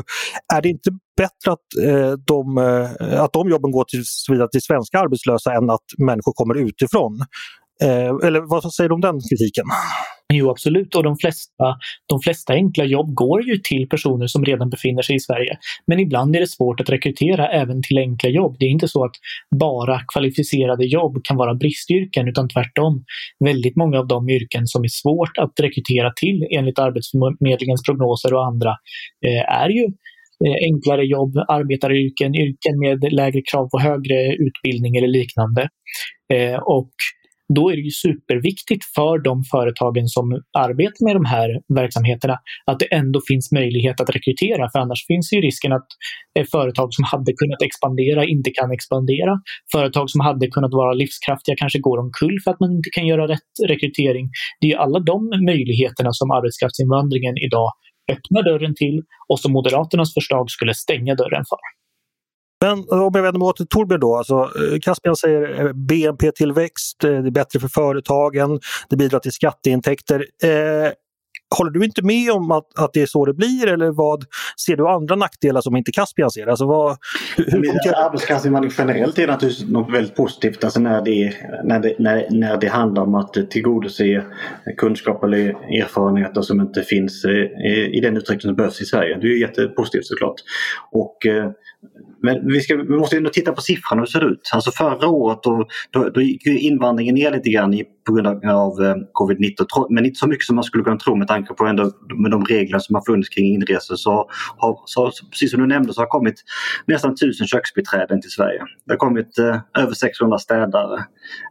Är 0.53 0.61
det 0.61 0.69
inte 0.69 0.89
bättre 1.17 1.51
att, 1.51 1.85
eh, 1.85 2.11
de, 2.11 2.57
eh, 2.57 3.21
att 3.21 3.33
de 3.33 3.49
jobben 3.49 3.71
går 3.71 3.83
till, 3.83 4.03
vidare 4.29 4.49
till 4.51 4.61
svenska 4.61 4.99
arbetslösa 4.99 5.53
än 5.53 5.69
att 5.69 5.85
människor 5.97 6.33
kommer 6.33 6.55
utifrån? 6.55 7.19
Eh, 7.83 8.27
eller 8.27 8.49
vad 8.49 8.73
säger 8.73 8.89
du 8.89 8.95
om 8.95 9.01
den 9.01 9.19
kritiken? 9.29 9.65
Jo, 10.33 10.49
absolut. 10.49 10.95
Och 10.95 11.03
de 11.03 11.15
flesta, 11.17 11.65
de 12.09 12.19
flesta 12.19 12.53
enkla 12.53 12.85
jobb 12.85 13.13
går 13.13 13.43
ju 13.43 13.57
till 13.57 13.89
personer 13.89 14.27
som 14.27 14.45
redan 14.45 14.69
befinner 14.69 15.01
sig 15.01 15.15
i 15.15 15.19
Sverige. 15.19 15.57
Men 15.87 15.99
ibland 15.99 16.35
är 16.35 16.39
det 16.39 16.47
svårt 16.47 16.79
att 16.79 16.89
rekrytera 16.89 17.47
även 17.47 17.81
till 17.81 17.97
enkla 17.97 18.29
jobb. 18.29 18.55
Det 18.59 18.65
är 18.65 18.69
inte 18.69 18.87
så 18.87 19.05
att 19.05 19.15
bara 19.59 20.01
kvalificerade 20.13 20.85
jobb 20.85 21.17
kan 21.23 21.37
vara 21.37 21.55
bristyrken, 21.55 22.27
utan 22.27 22.49
tvärtom. 22.49 23.03
Väldigt 23.45 23.75
många 23.75 23.99
av 23.99 24.07
de 24.07 24.29
yrken 24.29 24.67
som 24.67 24.83
är 24.83 24.87
svårt 25.03 25.37
att 25.37 25.53
rekrytera 25.61 26.11
till 26.21 26.47
enligt 26.57 26.79
Arbetsförmedlingens 26.79 27.83
prognoser 27.83 28.33
och 28.33 28.45
andra 28.45 28.69
eh, 29.27 29.61
är 29.63 29.69
ju 29.69 29.85
eh, 30.45 30.57
enklare 30.71 31.05
jobb, 31.05 31.37
arbetaryrken, 31.47 32.35
yrken 32.35 32.79
med 32.79 33.13
lägre 33.13 33.41
krav 33.51 33.69
på 33.69 33.79
högre 33.79 34.19
utbildning 34.45 34.95
eller 34.95 35.07
liknande. 35.07 35.69
Eh, 36.33 36.59
och 36.59 36.91
då 37.55 37.69
är 37.71 37.75
det 37.75 37.81
ju 37.81 37.91
superviktigt 37.91 38.85
för 38.95 39.23
de 39.23 39.43
företagen 39.43 40.07
som 40.07 40.25
arbetar 40.57 41.05
med 41.07 41.15
de 41.15 41.25
här 41.25 41.49
verksamheterna 41.81 42.35
att 42.65 42.79
det 42.79 42.93
ändå 42.93 43.19
finns 43.27 43.51
möjlighet 43.51 44.01
att 44.01 44.09
rekrytera. 44.09 44.69
För 44.71 44.79
annars 44.79 45.07
finns 45.07 45.33
ju 45.33 45.41
risken 45.41 45.71
att 45.73 45.87
företag 46.51 46.93
som 46.93 47.03
hade 47.11 47.31
kunnat 47.41 47.61
expandera 47.61 48.25
inte 48.25 48.49
kan 48.59 48.71
expandera. 48.71 49.33
Företag 49.71 50.09
som 50.09 50.21
hade 50.21 50.47
kunnat 50.47 50.73
vara 50.73 50.93
livskraftiga 50.93 51.55
kanske 51.55 51.79
går 51.79 51.97
omkull 51.97 52.37
för 52.43 52.51
att 52.51 52.59
man 52.59 52.71
inte 52.71 52.89
kan 52.95 53.07
göra 53.07 53.27
rätt 53.27 53.53
rekrytering. 53.67 54.29
Det 54.61 54.71
är 54.71 54.77
alla 54.77 54.99
de 54.99 55.19
möjligheterna 55.45 56.11
som 56.13 56.31
arbetskraftsinvandringen 56.31 57.37
idag 57.37 57.69
öppnar 58.11 58.43
dörren 58.43 58.75
till 58.75 59.01
och 59.29 59.39
som 59.39 59.51
Moderaternas 59.51 60.13
förslag 60.13 60.51
skulle 60.51 60.73
stänga 60.73 61.15
dörren 61.15 61.43
för. 61.51 61.74
Men 62.61 62.79
om 62.79 63.11
jag 63.13 63.21
vänder 63.21 63.39
mig 63.39 63.45
åt 63.45 63.57
till 63.57 63.67
Torbjörn 63.67 63.99
då. 63.99 64.15
Alltså, 64.15 64.33
eh, 64.33 64.79
Caspian 64.81 65.15
säger 65.15 65.65
eh, 65.65 65.73
BNP-tillväxt, 65.73 67.03
eh, 67.03 67.09
det 67.09 67.29
är 67.29 67.31
bättre 67.31 67.59
för 67.59 67.67
företagen, 67.67 68.59
det 68.89 68.95
bidrar 68.95 69.19
till 69.19 69.31
skatteintäkter. 69.31 70.25
Eh, 70.43 70.91
Håller 71.57 71.71
du 71.71 71.85
inte 71.85 72.01
med 72.01 72.31
om 72.31 72.51
att, 72.51 72.79
att 72.79 72.93
det 72.93 73.01
är 73.01 73.05
så 73.05 73.25
det 73.25 73.33
blir 73.33 73.67
eller 73.67 73.91
vad 73.91 74.23
ser 74.65 74.77
du 74.77 74.87
andra 74.87 75.15
nackdelar 75.15 75.61
som 75.61 75.75
inte 75.75 75.91
Caspian 75.91 76.31
ser? 76.31 76.47
Alltså 76.47 76.65
vad, 76.65 76.97
hur, 77.37 77.45
hur 77.45 78.05
Arbetskraftsinvandring 78.05 78.73
generellt 78.77 79.19
är 79.19 79.27
naturligtvis 79.27 79.69
något 79.69 79.93
väldigt 79.93 80.15
positivt 80.15 80.63
alltså 80.63 80.79
när, 80.79 81.01
det, 81.01 81.33
när, 81.63 81.79
det, 81.79 81.95
när, 81.99 82.27
när 82.29 82.57
det 82.57 82.67
handlar 82.67 83.03
om 83.03 83.15
att 83.15 83.33
tillgodose 83.49 84.23
kunskap 84.77 85.23
eller 85.23 85.49
erfarenheter 85.81 86.41
som 86.41 86.61
inte 86.61 86.81
finns 86.83 87.25
i, 87.25 87.97
i 87.97 87.99
den 87.99 88.17
utsträckning 88.17 88.41
som 88.41 88.55
behövs 88.55 88.81
i 88.81 88.85
Sverige. 88.85 89.17
Det 89.21 89.27
är 89.27 89.39
jättepositivt 89.39 90.05
såklart. 90.05 90.35
Och, 90.91 91.17
men 92.21 92.47
vi, 92.47 92.61
ska, 92.61 92.75
vi 92.75 92.97
måste 92.97 93.17
ändå 93.17 93.29
titta 93.29 93.51
på 93.51 93.61
siffrorna 93.61 94.01
hur 94.01 94.05
det 94.05 94.11
ser 94.11 94.31
ut. 94.31 94.49
Alltså 94.53 94.71
förra 94.71 95.07
året 95.07 95.39
då, 95.43 95.67
då, 95.91 96.09
då 96.09 96.21
gick 96.21 96.45
invandringen 96.47 97.15
ner 97.15 97.31
lite 97.31 97.49
grann 97.49 97.81
på 98.05 98.13
grund 98.13 98.27
av 98.45 98.83
eh, 98.83 98.95
covid-19 99.13 99.87
men 99.89 100.05
inte 100.05 100.19
så 100.19 100.27
mycket 100.27 100.45
som 100.45 100.55
man 100.55 100.63
skulle 100.63 100.83
kunna 100.83 100.97
tro 100.97 101.15
med 101.15 101.27
tanke 101.27 101.53
på 101.53 101.65
ändå, 101.65 101.91
med 102.15 102.31
de 102.31 102.45
regler 102.45 102.79
som 102.79 102.95
har 102.95 103.03
funnits 103.05 103.29
kring 103.29 103.53
inresor. 103.53 103.95
Så, 103.95 104.29
har, 104.57 104.79
så, 104.85 105.11
precis 105.31 105.51
som 105.51 105.61
du 105.61 105.67
nämnde 105.67 105.93
så 105.93 106.01
har 106.01 106.07
kommit 106.07 106.35
nästan 106.85 107.13
1000 107.13 107.47
köksbiträden 107.47 108.21
till 108.21 108.31
Sverige. 108.31 108.59
Det 108.85 108.93
har 108.93 108.97
kommit 108.97 109.37
eh, 109.37 109.83
över 109.83 109.93
600 109.93 110.37
städare, 110.37 111.05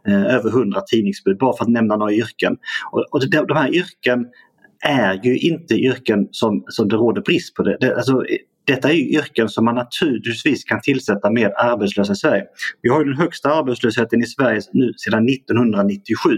eh, 0.07 0.35
över 0.35 0.49
100 0.49 0.81
tidningsbud 0.81 1.37
bara 1.37 1.57
för 1.57 1.63
att 1.63 1.71
nämna 1.71 1.95
några 1.95 2.13
yrken. 2.13 2.57
Och, 2.91 3.05
och 3.11 3.29
de, 3.29 3.45
de 3.47 3.57
här 3.57 3.75
yrken 3.75 4.25
är 4.85 5.19
ju 5.23 5.37
inte 5.37 5.73
yrken 5.73 6.27
som, 6.31 6.63
som 6.67 6.89
det 6.89 6.95
råder 6.95 7.21
brist 7.21 7.55
på. 7.55 7.63
Det, 7.63 7.77
det, 7.79 7.95
alltså, 7.95 8.23
detta 8.67 8.89
är 8.89 8.93
yrken 8.93 9.49
som 9.49 9.65
man 9.65 9.75
naturligtvis 9.75 10.63
kan 10.63 10.81
tillsätta 10.81 11.31
med 11.31 11.51
arbetslösa 11.57 12.13
i 12.13 12.15
Sverige. 12.15 12.43
Vi 12.81 12.89
har 12.89 13.05
den 13.05 13.17
högsta 13.17 13.53
arbetslösheten 13.53 14.23
i 14.23 14.25
Sverige 14.25 14.61
nu 14.73 14.93
sedan 14.97 15.29
1997 15.29 16.29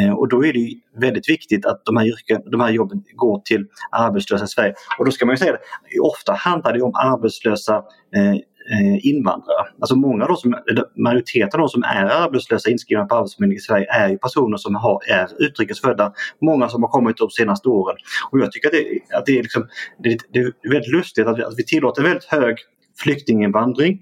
eh, 0.00 0.12
och 0.12 0.28
då 0.28 0.44
är 0.44 0.52
det 0.52 0.74
väldigt 1.00 1.28
viktigt 1.28 1.66
att 1.66 1.82
de 1.84 1.96
här, 1.96 2.06
yrken, 2.06 2.42
de 2.50 2.60
här 2.60 2.70
jobben 2.70 3.02
går 3.16 3.40
till 3.44 3.66
arbetslösa 3.90 4.44
i 4.44 4.48
Sverige. 4.48 4.74
Och 4.98 5.04
då 5.04 5.10
ska 5.10 5.26
man 5.26 5.32
ju 5.32 5.38
säga 5.38 5.52
det, 5.52 6.00
ofta 6.00 6.32
handlar 6.32 6.72
det 6.72 6.82
om 6.82 6.94
arbetslösa 6.94 7.84
Eh, 8.16 8.34
Eh, 8.70 9.06
invandrare. 9.06 9.66
Alltså 9.80 9.96
många 9.96 10.24
av 10.24 10.36
som, 10.36 10.54
majoriteten 10.96 11.60
av 11.60 11.66
de 11.66 11.68
som 11.68 11.82
är 11.82 12.04
arbetslösa 12.04 12.70
inskrivna 12.70 13.04
på 13.04 13.14
Arbetsförmedlingen 13.14 13.58
i 13.58 13.60
Sverige 13.60 13.86
är 13.90 14.08
ju 14.08 14.18
personer 14.18 14.56
som 14.56 14.74
har, 14.74 15.00
är 15.08 15.28
utrikesfödda. 15.38 16.12
Många 16.40 16.68
som 16.68 16.82
har 16.82 16.90
kommit 16.90 17.16
de 17.16 17.30
senaste 17.30 17.68
åren. 17.68 17.96
Och 18.30 18.38
jag 18.38 18.52
tycker 18.52 18.68
att 18.68 18.72
det, 18.72 19.16
att 19.16 19.26
det, 19.26 19.38
är, 19.38 19.42
liksom, 19.42 19.68
det, 20.02 20.18
det 20.32 20.38
är 20.38 20.70
väldigt 20.70 20.92
lustigt 20.92 21.26
att 21.26 21.38
vi, 21.38 21.42
att 21.42 21.58
vi 21.58 21.64
tillåter 21.64 22.02
väldigt 22.02 22.24
hög 22.24 22.56
flyktinginvandring 23.02 24.00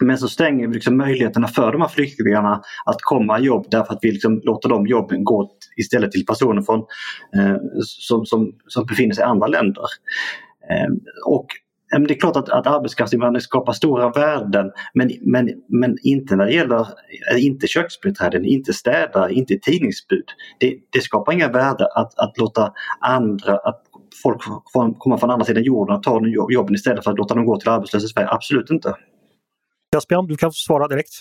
men 0.00 0.18
så 0.18 0.28
stänger 0.28 0.68
vi 0.68 0.74
liksom 0.74 0.96
möjligheterna 0.96 1.48
för 1.48 1.72
de 1.72 1.80
här 1.80 1.88
flyktingarna 1.88 2.62
att 2.84 3.00
komma 3.00 3.38
i 3.38 3.42
jobb 3.42 3.66
därför 3.70 3.94
att 3.94 3.98
vi 4.02 4.10
liksom 4.10 4.40
låter 4.44 4.68
de 4.68 4.86
jobben 4.86 5.24
gå 5.24 5.50
istället 5.76 6.12
till 6.12 6.26
personer 6.26 6.62
från, 6.62 6.78
eh, 7.36 7.56
som, 7.82 8.26
som, 8.26 8.52
som 8.66 8.86
befinner 8.86 9.14
sig 9.14 9.22
i 9.22 9.26
andra 9.26 9.46
länder. 9.46 9.84
Eh, 10.70 10.92
och 11.26 11.46
det 12.00 12.14
är 12.14 12.20
klart 12.20 12.36
att, 12.36 12.48
att 12.48 12.66
arbetskraftsinvandring 12.66 13.40
skapar 13.40 13.72
stora 13.72 14.10
värden 14.10 14.70
men, 14.94 15.10
men, 15.20 15.50
men 15.68 15.96
inte 16.02 16.36
när 16.36 16.46
det 16.46 16.52
gäller 16.52 16.80
eh, 17.32 17.44
inte 17.44 17.66
köksbiträden, 17.66 18.44
inte 18.44 18.72
städare, 18.72 19.32
inte 19.32 19.58
tidningsbud. 19.58 20.24
Det, 20.60 20.76
det 20.90 21.00
skapar 21.00 21.32
inga 21.32 21.48
värden 21.48 21.86
att, 21.94 22.18
att 22.18 22.38
låta 22.38 22.72
andra, 23.00 23.56
att 23.56 23.82
folk 24.22 24.42
från, 24.72 24.94
komma 24.94 25.18
från 25.18 25.30
andra 25.30 25.44
sidan 25.44 25.62
jorden 25.62 25.96
och 25.96 26.02
ta 26.02 26.20
jobben 26.50 26.74
istället 26.74 27.04
för 27.04 27.10
att 27.10 27.18
låta 27.18 27.34
dem 27.34 27.46
gå 27.46 27.60
till 27.60 27.68
arbetslöshet 27.68 28.10
i 28.10 28.12
Sverige. 28.12 28.28
Absolut 28.28 28.70
inte. 28.70 28.94
Caspian, 29.92 30.26
du 30.26 30.36
kan 30.36 30.52
svara 30.52 30.88
direkt. 30.88 31.12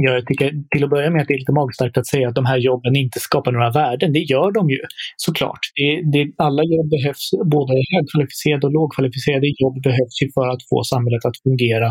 Jag 0.00 0.26
tycker 0.26 0.48
till 0.70 0.84
att 0.84 0.90
börja 0.90 1.10
med 1.10 1.22
att 1.22 1.28
det 1.28 1.34
är 1.34 1.38
lite 1.38 1.52
magstarkt 1.52 1.98
att 1.98 2.06
säga 2.06 2.28
att 2.28 2.34
de 2.34 2.46
här 2.46 2.58
jobben 2.58 2.96
inte 2.96 3.20
skapar 3.20 3.52
några 3.52 3.70
värden. 3.70 4.12
Det 4.12 4.18
gör 4.18 4.50
de 4.52 4.70
ju 4.70 4.78
såklart. 5.16 5.62
Det, 5.74 5.90
det, 6.12 6.22
alla 6.46 6.62
jobb 6.62 6.88
behövs, 6.90 7.30
både 7.44 7.72
högkvalificerade 7.94 8.66
och 8.66 8.72
lågkvalificerade 8.72 9.46
jobb 9.62 9.82
behövs 9.82 10.22
ju 10.22 10.26
för 10.36 10.46
att 10.48 10.62
få 10.70 10.84
samhället 10.84 11.24
att 11.24 11.38
fungera 11.42 11.88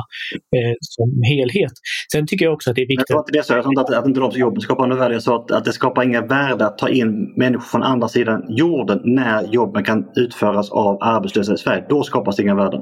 eh, 0.57 0.75
som 0.81 1.09
helhet. 1.31 1.75
Sen 2.11 2.27
tycker 2.27 2.45
jag 2.45 2.53
också 2.53 2.69
att 2.69 2.75
det 2.75 2.81
är 2.81 2.87
viktigt... 2.87 3.09
Jag 3.09 3.19
inte 3.19 3.37
det 3.37 3.43
så. 3.43 3.53
Jag 3.53 3.63
sa 3.63 3.69
inte 3.69 3.81
att, 3.81 3.93
att 3.93 4.07
inte 4.07 4.19
de 4.19 4.31
jobben 4.35 4.61
skapar 4.61 4.87
några 4.87 5.01
värden. 5.01 5.21
Jag 5.25 5.35
att, 5.41 5.51
att 5.51 5.65
det 5.65 5.73
skapar 5.73 6.03
inga 6.03 6.21
värden 6.21 6.67
att 6.67 6.77
ta 6.77 6.89
in 6.89 7.33
människor 7.35 7.65
från 7.65 7.83
andra 7.83 8.07
sidan 8.07 8.45
jorden 8.49 8.99
när 9.03 9.47
jobben 9.51 9.83
kan 9.83 10.05
utföras 10.15 10.71
av 10.71 10.97
arbetslösa 11.01 11.53
i 11.53 11.57
Sverige. 11.57 11.85
Då 11.89 12.03
skapas 12.03 12.35
det 12.35 12.43
inga 12.43 12.55
värden. 12.55 12.81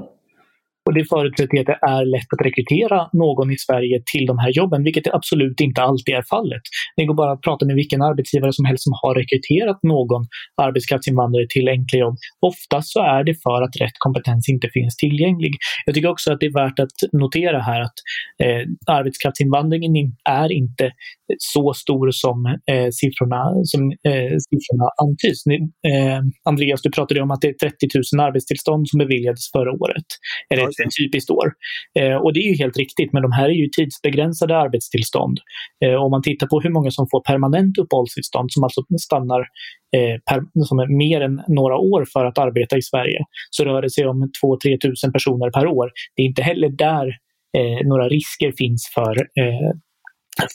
Och 0.86 0.94
det 0.94 1.06
förutsätter 1.10 1.60
att 1.60 1.66
det 1.66 1.80
är 1.82 2.06
lätt 2.06 2.30
att 2.34 2.46
rekrytera 2.46 3.10
någon 3.14 3.52
i 3.52 3.58
Sverige 3.58 4.02
till 4.12 4.26
de 4.26 4.38
här 4.40 4.52
jobben, 4.60 4.84
vilket 4.84 5.14
absolut 5.14 5.60
inte 5.62 5.82
alltid 5.82 6.16
är 6.16 6.22
fallet. 6.22 6.62
Det 6.98 7.06
går 7.06 7.16
bara 7.16 7.32
att 7.32 7.42
prata 7.42 7.66
med 7.66 7.76
vilken 7.76 8.02
arbetsgivare 8.02 8.54
som 8.54 8.66
helst 8.66 8.84
som 8.84 8.94
har 9.02 9.16
rekryterat 9.16 9.80
någon 9.84 10.24
arbetskraftsinvandrare 10.62 11.46
till 11.50 11.70
enkla 11.70 12.00
jobb. 12.00 12.16
Oftast 12.52 12.88
så 12.94 13.00
är 13.00 13.24
det 13.24 13.36
för 13.46 13.62
att 13.66 13.76
rätt 13.82 13.98
kompetens 14.00 14.50
inte 14.50 14.68
finns 14.74 14.96
tillgänglig. 14.96 15.54
Jag 15.86 15.96
tycker 15.96 16.10
också 16.10 16.34
att 16.34 16.40
det 16.40 16.46
är 16.46 16.60
värt 16.64 16.80
att 16.80 16.98
notera 17.12 17.60
här 17.62 17.82
att 17.82 17.98
eh, 18.44 18.64
arbetskraftsinvandringen 18.98 19.94
är 20.30 20.52
inte 20.52 20.92
så 21.38 21.74
stor 21.74 22.12
som 22.12 22.46
eh, 22.46 22.90
siffrorna, 22.92 23.42
som, 23.64 23.82
eh, 23.92 24.36
siffrorna 24.50 24.88
antyds. 25.04 25.42
Eh, 25.92 26.20
Andreas, 26.44 26.82
du 26.82 26.92
pratade 26.92 27.22
om 27.22 27.32
att 27.32 27.42
det 27.42 27.48
är 27.48 27.54
30 27.54 27.88
000 28.18 28.28
arbetstillstånd 28.28 28.90
som 28.90 28.98
beviljades 28.98 29.52
förra 29.52 29.72
året. 29.72 30.06
Eller 30.50 30.64
ett 30.64 30.96
typiskt 31.00 31.30
år. 31.30 31.48
Eh, 32.00 32.16
och 32.16 32.34
det 32.34 32.40
är 32.40 32.50
ju 32.52 32.58
helt 32.64 32.78
riktigt, 32.78 33.14
men 33.14 33.22
de 33.22 33.32
här 33.32 33.50
är 33.50 33.54
ju 33.64 33.68
tidsbegränsade 33.68 34.58
arbetstillstånd. 34.58 35.38
Eh, 35.86 35.96
om 36.04 36.12
man 36.12 36.22
tittar 36.22 36.48
på 36.48 36.62
hur 36.62 36.70
många 36.70 36.92
som 36.92 37.08
får 37.12 37.22
permanent 37.24 37.78
uppehållstillstånd, 37.78 38.52
som 38.52 38.64
alltså 38.64 38.82
stannar 39.00 39.42
eh, 39.96 40.16
per, 40.30 40.66
som 40.66 40.80
är 40.80 40.88
mer 40.98 41.22
än 41.22 41.42
några 41.48 41.78
år 41.78 42.06
för 42.14 42.26
att 42.26 42.38
arbeta 42.38 42.78
i 42.78 42.82
Sverige, 42.82 43.20
så 43.50 43.66
rör 43.66 43.82
det 43.82 43.90
sig 43.90 44.08
om 44.08 44.32
2-3 44.44 44.82
tusen 44.82 45.12
personer 45.14 45.52
per 45.52 45.68
år. 45.68 45.92
Det 46.16 46.22
är 46.22 46.26
inte 46.26 46.42
heller 46.42 46.70
där 46.70 47.18
några 47.86 48.10
risker 48.10 48.54
finns 48.58 48.92
för 48.94 49.16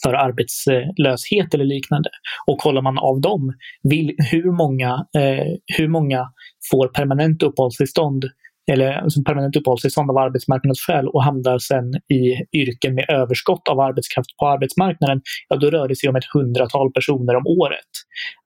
för 0.03 0.13
arbetslöshet 0.13 1.53
eller 1.53 1.65
liknande. 1.65 2.09
Och 2.47 2.57
kollar 2.57 2.81
man 2.81 2.99
av 2.99 3.21
dem, 3.21 3.53
vill, 3.83 4.15
hur, 4.31 4.51
många, 4.51 5.05
eh, 5.17 5.45
hur 5.77 5.87
många 5.87 6.27
får 6.71 6.87
permanent 6.87 7.43
uppehållstillstånd 7.43 8.23
eller 8.71 8.91
alltså 8.91 9.23
permanent 9.23 9.55
uppehållstillstånd 9.55 10.09
av 10.09 10.17
arbetsmarknadsskäl 10.17 11.07
och 11.07 11.23
hamnar 11.23 11.57
sen 11.59 11.87
i 12.17 12.21
yrken 12.61 12.95
med 12.95 13.05
överskott 13.09 13.67
av 13.67 13.79
arbetskraft 13.79 14.37
på 14.39 14.47
arbetsmarknaden, 14.47 15.21
ja 15.49 15.55
då 15.55 15.69
rör 15.69 15.87
det 15.87 15.95
sig 15.95 16.09
om 16.09 16.15
ett 16.15 16.33
hundratal 16.33 16.91
personer 16.93 17.35
om 17.35 17.47
året. 17.47 17.91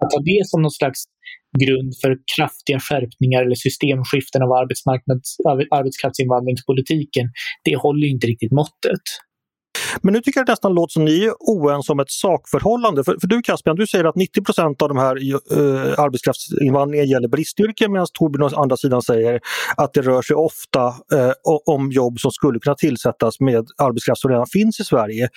Att 0.04 0.14
ha 0.14 0.20
det 0.20 0.42
som 0.46 0.62
någon 0.62 0.72
slags 0.72 1.04
grund 1.66 1.94
för 2.02 2.18
kraftiga 2.36 2.80
skärpningar 2.80 3.42
eller 3.42 3.56
systemskiften 3.56 4.42
av 4.44 4.52
arbetsmarknads, 4.52 5.38
arbetskraftsinvandringspolitiken, 5.80 7.26
det 7.64 7.76
håller 7.76 8.08
inte 8.08 8.28
riktigt 8.28 8.52
måttet. 8.52 9.06
Men 10.02 10.14
nu 10.14 10.22
tycker 10.22 10.40
jag 10.40 10.48
det 10.48 10.52
nästan 10.52 10.74
låter 10.74 10.92
som 10.92 11.06
ni 11.06 11.24
är 11.26 11.34
oense 11.40 11.92
om 11.92 12.00
ett 12.00 12.12
sakförhållande. 12.12 13.04
För, 13.04 13.18
för 13.22 13.28
du 13.28 13.42
Caspian, 13.42 13.76
du 13.76 13.88
säger 13.88 14.06
att 14.06 14.16
90% 14.16 14.84
av 14.84 14.90
de 14.90 14.98
här 14.98 15.16
uh, 15.16 16.00
arbetskraftsinvandringen 16.00 17.08
gäller 17.08 17.28
bristyrken 17.28 17.92
medan 17.92 18.08
Torbjörn 18.14 18.54
å 18.54 18.62
andra 18.62 18.78
sidan 18.78 19.02
säger 19.02 19.40
att 19.78 19.94
det 19.94 20.02
rör 20.02 20.22
sig 20.22 20.36
ofta 20.36 20.88
uh, 20.88 21.32
om 21.66 21.92
jobb 21.92 22.20
som 22.20 22.32
skulle 22.32 22.60
kunna 22.60 22.76
tillsättas 22.76 23.40
med 23.40 23.68
arbetskraft 23.78 24.22
som 24.22 24.32
redan 24.32 24.48
finns 24.48 24.80
i 24.80 24.84
Sverige 24.84 25.30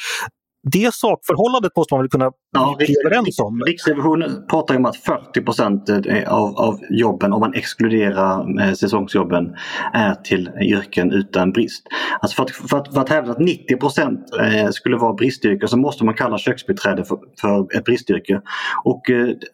det 0.62 0.95
sakförhållandet 0.95 1.77
måste 1.77 1.95
man 1.95 2.03
väl 2.03 2.11
kunna 2.11 2.31
ja, 2.53 2.75
bli 2.79 2.95
överens 3.07 3.38
om? 3.41 3.62
Riksrevisionen 3.67 4.47
pratar 4.50 4.77
om 4.77 4.85
att 4.85 4.97
40 4.97 5.41
procent 5.41 5.88
eh, 5.88 6.33
av, 6.33 6.59
av 6.59 6.79
jobben, 6.91 7.33
om 7.33 7.41
man 7.41 7.55
exkluderar 7.55 8.61
eh, 8.61 8.73
säsongsjobben, 8.73 9.55
är 9.93 10.15
till 10.15 10.50
yrken 10.61 11.12
utan 11.12 11.53
brist. 11.53 11.87
Alltså 12.21 12.37
för, 12.37 12.43
att, 12.43 12.50
för, 12.71 12.77
att, 12.77 12.95
för 12.95 13.00
att 13.00 13.09
hävda 13.09 13.31
att 13.31 13.38
90 13.38 13.77
procent 13.77 14.21
eh, 14.41 14.71
skulle 14.71 14.97
vara 14.97 15.12
bristyrke 15.12 15.69
så 15.69 15.77
måste 15.77 16.05
man 16.05 16.15
kalla 16.15 16.38
köksbiträde 16.38 17.05
för, 17.05 17.19
för 17.41 17.77
ett 17.77 17.85
bristyrke. 17.85 18.41
Och 18.85 19.03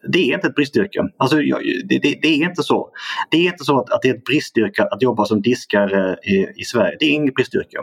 det 0.07 0.29
är 0.29 0.33
inte 0.35 0.47
ett 0.47 0.55
bristyrke. 0.55 0.99
Alltså, 1.17 1.37
det, 1.37 1.99
det, 1.99 2.19
det, 2.21 2.27
är 2.27 2.49
inte 2.49 2.63
så. 2.63 2.89
Det 3.31 3.37
är 3.37 3.51
inte 3.51 3.63
så 3.63 3.79
att, 3.79 3.89
att 3.89 4.01
det 4.01 4.09
är 4.09 4.15
ett 4.15 4.23
bristyrke 4.23 4.83
att 4.83 5.01
jobba 5.01 5.25
som 5.25 5.41
diskare 5.41 6.17
i, 6.23 6.61
i 6.61 6.63
Sverige. 6.63 6.97
Det 6.99 7.05
är 7.05 7.11
inget 7.11 7.35
bristyrke. 7.35 7.77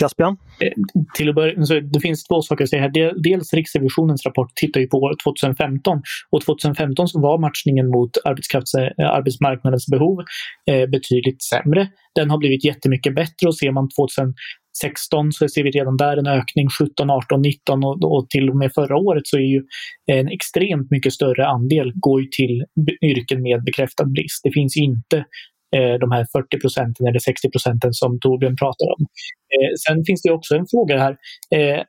Caspian? 0.00 0.36
Eh, 0.60 0.72
till 1.14 1.28
att 1.28 1.34
börja, 1.34 1.64
så 1.64 1.80
det 1.80 2.00
finns 2.00 2.24
två 2.24 2.42
saker 2.42 2.64
att 2.64 2.70
säga 2.70 2.82
här. 2.82 3.22
Dels 3.22 3.54
Riksrevisionens 3.54 4.26
rapport 4.26 4.54
tittar 4.54 4.80
ju 4.80 4.86
på 4.86 5.12
2015 5.24 6.02
och 6.30 6.44
2015 6.44 7.08
så 7.08 7.20
var 7.20 7.38
matchningen 7.38 7.88
mot 7.90 8.16
eh, 8.16 8.30
arbetsmarknadens 9.18 9.86
behov 9.86 10.18
eh, 10.70 10.86
betydligt 10.86 11.42
sämre. 11.42 11.88
Den 12.14 12.30
har 12.30 12.38
blivit 12.38 12.64
jättemycket 12.64 13.14
bättre 13.14 13.46
och 13.46 13.56
ser 13.56 13.70
man 13.70 13.88
2016 13.88 15.32
så 15.32 15.48
ser 15.48 15.62
vi 15.62 15.70
redan 15.70 15.96
där 15.96 16.16
en 16.16 16.26
ökning 16.26 16.68
17, 16.78 17.10
18, 17.10 17.42
19 17.42 17.84
och, 17.84 18.16
och 18.16 18.30
till 18.30 18.50
och 18.50 18.56
med 18.56 18.70
förra 18.74 18.96
året 18.96 19.22
så 19.26 19.36
är 19.36 19.50
ju 19.56 19.62
en 20.06 20.28
extremt 20.28 20.90
mycket 20.90 21.12
större 21.12 21.46
andel 21.46 21.92
går 21.94 22.22
till 22.36 22.64
yrken 23.02 23.42
med 23.42 23.64
bekräftad 23.64 24.04
brist. 24.04 24.40
Det 24.44 24.52
finns 24.52 24.76
inte 24.76 25.24
Eh, 25.76 25.94
de 26.00 26.10
här 26.12 26.26
40 26.32 26.60
procenten 26.60 27.06
eller 27.06 27.18
60 27.18 27.50
procenten 27.50 27.92
som 27.92 28.20
Torbjörn 28.20 28.56
pratar 28.56 28.86
om. 28.94 29.00
Eh, 29.54 29.72
sen 29.84 30.04
finns 30.06 30.22
det 30.22 30.32
också 30.32 30.54
en 30.54 30.66
fråga 30.70 30.98
här. 30.98 31.16
Eh, 31.56 31.80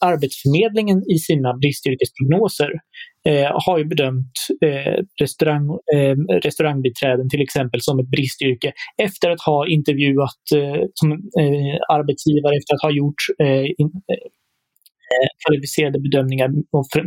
arbetsförmedlingen 0.00 0.98
i 1.14 1.18
sina 1.18 1.54
bristyrkesprognoser 1.54 2.70
har 3.66 3.78
ju 3.78 3.84
bedömt 3.84 4.32
restaurang, 5.20 5.78
restaurangbiträden 6.44 7.28
till 7.28 7.42
exempel 7.42 7.80
som 7.80 7.98
ett 7.98 8.10
bristyrke 8.10 8.72
efter 9.02 9.30
att 9.30 9.40
ha 9.40 9.68
intervjuat 9.68 10.42
som 10.94 11.10
arbetsgivare, 11.96 12.56
efter 12.56 12.74
att 12.74 12.82
ha 12.82 12.90
gjort 12.90 13.22
kvalificerade 15.46 16.00
bedömningar 16.00 16.48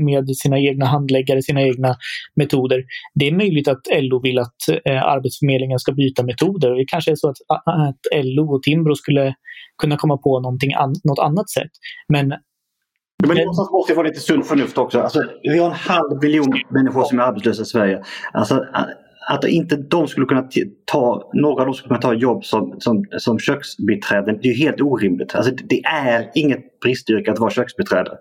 med 0.06 0.38
sina 0.38 0.60
egna 0.60 0.86
handläggare, 0.86 1.42
sina 1.42 1.62
egna 1.62 1.96
metoder. 2.36 2.84
Det 3.16 3.28
är 3.28 3.32
möjligt 3.32 3.68
att 3.68 3.82
LO 4.02 4.22
vill 4.22 4.40
att 4.40 4.58
eh, 4.86 5.04
Arbetsförmedlingen 5.04 5.80
ska 5.80 5.92
byta 5.92 6.24
metoder. 6.24 6.76
Det 6.76 6.86
kanske 6.88 7.12
är 7.12 7.16
så 7.16 7.30
att, 7.30 7.38
att 7.66 8.24
LO 8.24 8.56
och 8.56 8.64
Timbro 8.64 8.96
skulle 8.96 9.36
kunna 9.78 9.98
komma 9.98 10.18
på 10.18 10.40
någonting 10.40 10.74
an, 10.74 10.94
något 11.04 11.20
annat 11.20 11.50
sätt. 11.50 11.72
Men 12.08 12.34
men 13.28 13.38
någonstans 13.38 13.72
måste 13.72 13.94
det 13.94 13.98
vara 13.98 14.08
lite 14.08 14.20
sunt 14.20 14.48
förnuft 14.48 14.78
också. 14.78 15.00
Alltså, 15.00 15.24
vi 15.42 15.60
har 15.60 15.66
en 15.66 15.76
halv 15.76 16.22
miljon 16.22 16.54
människor 16.70 17.04
som 17.04 17.20
är 17.20 17.24
arbetslösa 17.24 17.62
i 17.62 17.66
Sverige. 17.66 18.04
Alltså, 18.34 18.66
att 19.30 19.46
inte 19.46 19.76
de 19.76 20.08
skulle 20.08 20.26
kunna 20.26 20.48
ta, 20.86 21.32
några 21.34 21.62
av 21.62 21.66
dem 21.66 21.74
skulle 21.74 21.88
kunna 21.88 22.02
ta 22.02 22.14
jobb 22.14 22.46
som, 22.46 22.76
som, 22.80 23.06
som 23.18 23.40
köksbiträden, 23.40 24.40
det 24.42 24.50
är 24.50 24.58
helt 24.58 24.82
orimligt. 24.82 25.36
Alltså, 25.36 25.52
det 25.70 25.84
är 25.84 26.32
inget 26.36 26.73
bristyrke 26.84 27.32
att 27.32 27.40
vara 27.40 27.52
köksbiträde. 27.52 28.12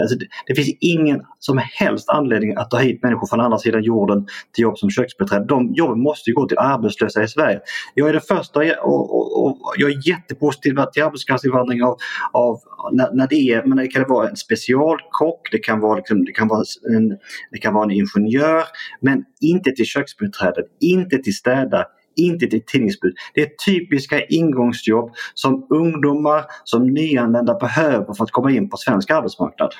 Alltså 0.00 0.16
det, 0.18 0.26
det, 0.46 0.54
finns 0.54 0.76
ingen 0.80 1.22
som 1.38 1.58
helst 1.58 2.08
anledning 2.08 2.56
att 2.56 2.70
ta 2.70 2.78
hit 2.78 3.02
människor 3.02 3.26
från 3.26 3.40
andra 3.40 3.58
sidan 3.58 3.82
jorden 3.82 4.26
till 4.54 4.62
jobb 4.62 4.78
som 4.78 4.90
köksbiträde. 4.90 5.44
De 5.44 5.74
jobben 5.74 6.00
måste 6.00 6.30
ju 6.30 6.34
gå 6.34 6.46
till 6.46 6.58
arbetslösa 6.58 7.22
i 7.22 7.28
Sverige. 7.28 7.60
Jag 7.94 8.08
är 8.08 8.12
den 8.12 8.22
första 8.22 8.60
och, 8.60 9.16
och, 9.16 9.64
och 9.64 9.74
jag 9.76 9.90
är 9.90 10.08
jättepositiv 10.08 10.74
till 10.92 11.02
arbetskraftsinvandring 11.02 11.82
av, 11.82 11.96
av 12.32 12.58
när, 12.92 13.12
när, 13.12 13.26
det 13.26 13.34
är, 13.34 13.64
men 13.64 13.76
det 13.76 13.88
kan 13.88 14.04
vara 14.08 14.28
en 14.28 14.36
specialkock, 14.36 15.48
det 15.52 15.58
kan 15.58 15.80
vara, 15.80 15.96
liksom, 15.96 16.24
det 16.24 16.32
kan 16.32 16.48
vara, 16.48 16.64
en, 16.96 17.08
det 17.50 17.58
kan 17.58 17.74
vara 17.74 17.84
en 17.84 17.90
ingenjör, 17.90 18.64
men 19.00 19.24
inte 19.40 19.70
till 19.70 19.86
köksbiträden, 19.86 20.64
inte 20.80 21.18
till 21.18 21.36
städare, 21.36 21.84
inte 22.20 22.46
till 22.46 22.62
tidningsbud. 22.66 23.14
Det 23.34 23.42
är 23.42 23.50
typiska 23.66 24.24
ingångsjobb 24.24 25.10
som 25.34 25.66
ungdomar, 25.70 26.44
som 26.64 26.86
nyanlända 26.86 27.54
behöver 27.54 28.14
för 28.14 28.24
att 28.24 28.30
komma 28.30 28.50
in 28.50 28.70
på 28.70 28.76
svensk 28.76 29.10
arbetsmarknad. 29.10 29.74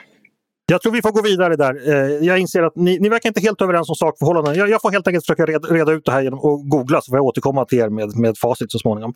Jag 0.70 0.82
tror 0.82 0.92
vi 0.92 1.02
får 1.02 1.12
gå 1.12 1.22
vidare 1.22 1.56
där. 1.56 1.88
Eh, 1.88 2.26
jag 2.26 2.38
inser 2.38 2.62
att 2.62 2.76
ni, 2.76 2.98
ni 2.98 3.08
verkar 3.08 3.28
inte 3.30 3.40
helt 3.40 3.62
överens 3.62 3.88
om 3.88 3.94
sakförhållanden. 3.94 4.54
Jag, 4.54 4.70
jag 4.70 4.82
får 4.82 4.90
helt 4.90 5.06
enkelt 5.06 5.24
försöka 5.24 5.46
reda, 5.46 5.68
reda, 5.68 5.92
ut 5.92 6.04
det 6.04 6.12
här 6.12 6.22
genom 6.22 6.38
att 6.38 6.70
googla 6.70 7.00
så 7.00 7.10
får 7.10 7.18
jag 7.18 7.24
återkomma 7.24 7.64
till 7.64 7.78
er 7.78 7.88
med, 7.88 8.16
med 8.16 8.38
facit 8.38 8.72
så 8.72 8.78
småningom. 8.78 9.12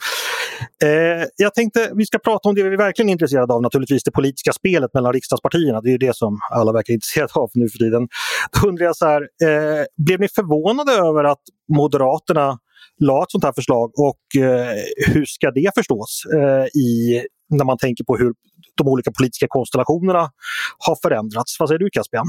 Eh, 0.82 1.26
jag 1.37 1.54
tänkte 1.54 1.90
vi 1.94 2.06
ska 2.06 2.18
prata 2.18 2.48
om 2.48 2.54
det 2.54 2.62
vi 2.62 2.76
verkligen 2.76 3.08
är 3.08 3.12
intresserade 3.12 3.54
av, 3.54 3.62
naturligtvis 3.62 4.04
det 4.04 4.10
politiska 4.10 4.52
spelet 4.52 4.94
mellan 4.94 5.12
riksdagspartierna. 5.12 5.80
Det 5.80 5.88
är 5.88 5.92
ju 5.92 5.98
det 5.98 6.16
som 6.16 6.38
alla 6.50 6.72
verkar 6.72 6.94
intresserade 6.94 7.32
av 7.34 7.50
nu 7.54 7.68
för 7.68 7.78
tiden. 7.78 8.08
Då 8.52 8.68
undrar 8.68 8.87
jag 8.87 8.96
så 8.96 9.06
här, 9.06 9.20
eh, 9.20 9.84
blev 9.96 10.20
ni 10.20 10.28
förvånade 10.28 10.92
över 10.92 11.24
att 11.24 11.42
Moderaterna 11.76 12.58
la 13.00 13.22
ett 13.22 13.30
sånt 13.30 13.44
här 13.44 13.52
förslag 13.52 13.92
och 13.98 14.42
eh, 14.42 14.74
hur 15.07 15.24
ska 15.24 15.50
det 15.50 15.70
förstås 15.74 16.22
eh, 16.35 16.80
i, 16.80 17.22
när 17.50 17.64
man 17.64 17.78
tänker 17.78 18.04
på 18.04 18.16
hur 18.16 18.33
de 18.76 18.88
olika 18.88 19.11
politiska 19.18 19.46
konstellationerna 19.48 20.30
har 20.78 20.96
förändrats. 21.02 21.57
Vad 21.61 21.68
säger 21.68 21.78
du 21.78 21.90
Caspian? 21.90 22.26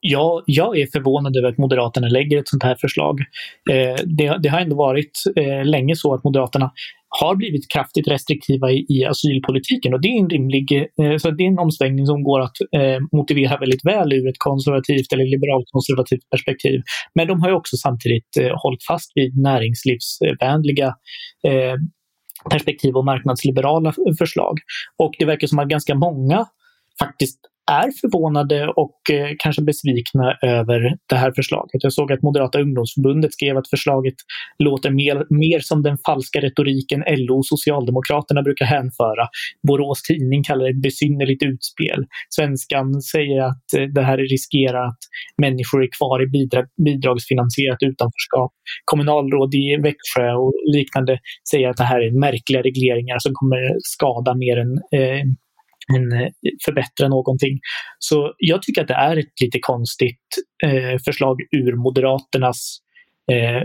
Ja, 0.00 0.42
jag 0.46 0.78
är 0.78 0.86
förvånad 0.92 1.36
över 1.36 1.48
att 1.48 1.58
Moderaterna 1.58 2.08
lägger 2.08 2.38
ett 2.40 2.48
sånt 2.48 2.62
här 2.62 2.76
förslag. 2.80 3.20
Eh, 3.70 3.96
det, 4.04 4.38
det, 4.42 4.48
har 4.48 4.60
ändå 4.60 4.76
varit 4.76 5.22
eh, 5.36 5.64
länge 5.64 5.96
så 5.96 6.14
att 6.14 6.24
Moderaterna 6.24 6.70
har 7.20 7.34
blivit 7.36 7.72
kraftigt 7.74 8.08
restriktiva 8.08 8.70
i, 8.70 8.86
i 8.88 9.04
asylpolitiken 9.04 9.94
och 9.94 10.00
det 10.00 10.08
är 10.08 10.20
en 10.20 10.30
rimlig, 10.30 10.66
eh, 10.72 11.16
så 11.16 11.30
det 11.30 11.42
är 11.44 11.48
en 11.48 11.58
omsvängning 11.66 12.06
som 12.06 12.22
går 12.22 12.40
att 12.40 12.58
eh, 12.76 12.98
motivera 13.12 13.58
väldigt 13.58 13.84
väl 13.84 14.12
ur 14.12 14.28
ett 14.28 14.38
konservativt 14.38 15.12
eller 15.12 15.24
liberalt 15.24 15.68
konservativt 15.72 16.30
perspektiv. 16.30 16.80
Men 17.14 17.26
de 17.28 17.42
har 17.42 17.52
också 17.52 17.76
samtidigt 17.76 18.32
eh, 18.40 18.52
hållit 18.62 18.84
fast 18.90 19.10
vid 19.14 19.36
näringslivsvänliga 19.48 20.88
eh, 21.48 21.76
perspektiv 22.50 22.96
och 22.96 23.04
marknadsliberala 23.04 23.92
förslag. 24.18 24.58
Och 24.98 25.12
det 25.18 25.24
verkar 25.24 25.46
som 25.46 25.58
att 25.58 25.68
ganska 25.68 25.94
många 25.94 26.46
faktiskt 27.02 27.40
är 27.70 27.90
förvånade 28.00 28.68
och 28.68 29.00
eh, 29.12 29.30
kanske 29.38 29.62
besvikna 29.62 30.36
över 30.42 30.96
det 31.08 31.16
här 31.16 31.32
förslaget. 31.36 31.84
Jag 31.84 31.92
såg 31.92 32.12
att 32.12 32.22
Moderata 32.22 32.60
ungdomsförbundet 32.60 33.32
skrev 33.32 33.56
att 33.56 33.70
förslaget 33.70 34.14
låter 34.58 34.90
mer, 34.90 35.16
mer 35.30 35.60
som 35.60 35.82
den 35.82 35.98
falska 36.06 36.40
retoriken 36.40 37.04
LO 37.06 37.36
och 37.36 37.46
Socialdemokraterna 37.46 38.42
brukar 38.42 38.66
hänföra. 38.66 39.24
Borås 39.68 40.02
Tidning 40.02 40.42
kallar 40.42 40.64
det 40.64 40.70
ett 40.70 40.82
besynnerligt 40.82 41.42
utspel. 41.42 42.04
Svenskan 42.36 43.00
säger 43.00 43.40
att 43.42 43.66
eh, 43.76 43.82
det 43.82 44.02
här 44.02 44.18
riskerar 44.18 44.84
att 44.88 45.02
människor 45.42 45.82
är 45.84 45.88
kvar 45.98 46.22
i 46.22 46.26
bidrag, 46.26 46.66
bidragsfinansierat 46.84 47.82
utanförskap. 47.90 48.52
Kommunalråd 48.84 49.54
i 49.54 49.76
Växjö 49.82 50.28
och 50.42 50.52
liknande 50.76 51.18
säger 51.50 51.68
att 51.68 51.76
det 51.76 51.84
här 51.84 52.00
är 52.00 52.20
märkliga 52.20 52.62
regleringar 52.62 53.18
som 53.18 53.32
kommer 53.34 53.60
skada 53.94 54.34
mer 54.34 54.56
än 54.64 54.72
eh, 55.00 55.24
en, 55.94 56.12
eh, 56.12 56.28
förbättra 56.64 57.08
någonting. 57.08 57.60
Så 57.98 58.32
jag 58.38 58.62
tycker 58.62 58.82
att 58.82 58.88
det 58.88 58.94
är 58.94 59.16
ett 59.16 59.40
lite 59.42 59.58
konstigt 59.58 60.26
eh, 60.64 60.98
förslag 61.04 61.36
ur 61.56 61.76
Moderaternas 61.76 62.78
eh, 63.32 63.62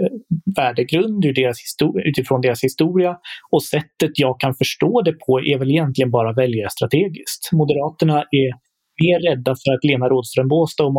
värdegrund 0.55 1.25
ur 1.25 1.33
deras 1.33 1.57
utifrån 2.05 2.41
deras 2.41 2.63
historia. 2.63 3.17
Och 3.51 3.63
sättet 3.63 4.11
jag 4.13 4.39
kan 4.39 4.55
förstå 4.55 5.01
det 5.01 5.13
på 5.13 5.39
är 5.39 5.57
väl 5.57 5.71
egentligen 5.71 6.11
bara 6.11 6.33
väljarstrategiskt. 6.33 7.51
Moderaterna 7.51 8.19
är 8.31 8.70
mer 9.01 9.17
rädda 9.29 9.51
för 9.61 9.69
att 9.75 9.83
Lena 9.89 10.05
Rådström 10.13 10.47
Båstad 10.47 10.83
och 10.87 10.93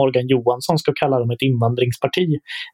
Morgan 0.00 0.28
Johansson 0.34 0.78
ska 0.82 0.90
kalla 1.02 1.16
dem 1.18 1.30
ett 1.30 1.42
invandringsparti 1.50 2.28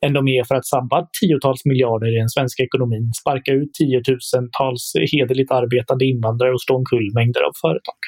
än 0.04 0.12
de 0.16 0.22
är 0.28 0.44
för 0.48 0.54
att 0.54 0.66
sabba 0.74 0.96
tiotals 1.20 1.62
miljarder 1.70 2.08
i 2.16 2.18
den 2.24 2.32
svenska 2.36 2.62
ekonomin, 2.68 3.06
sparka 3.20 3.52
ut 3.52 3.70
tiotusentals 3.78 4.84
hederligt 5.12 5.52
arbetande 5.60 6.04
invandrare 6.12 6.52
och 6.56 6.62
slå 6.62 6.72
omkull 6.76 7.08
mängder 7.18 7.42
av 7.48 7.52
företag. 7.64 8.00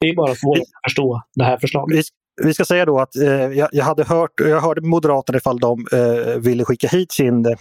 Det 0.00 0.08
är 0.08 0.16
bara 0.22 0.34
svårt 0.34 0.58
att 0.58 0.84
förstå 0.88 1.22
det 1.38 1.44
här 1.44 1.58
förslaget 1.64 2.04
vi 2.44 2.54
ska 2.54 2.64
säga 2.64 2.84
då 2.84 2.98
att 2.98 3.16
eh, 3.16 3.28
jag, 3.30 3.68
jag, 3.72 3.84
hade 3.84 4.04
hört, 4.04 4.30
jag 4.36 4.60
hörde 4.60 4.80
Moderaterna 4.80 5.38
ifall 5.38 5.58
de 5.58 5.86
eh, 5.92 6.34
ville 6.38 6.64
skicka 6.64 6.88
hit 6.88 7.12
sin 7.12 7.46
eh, 7.46 7.52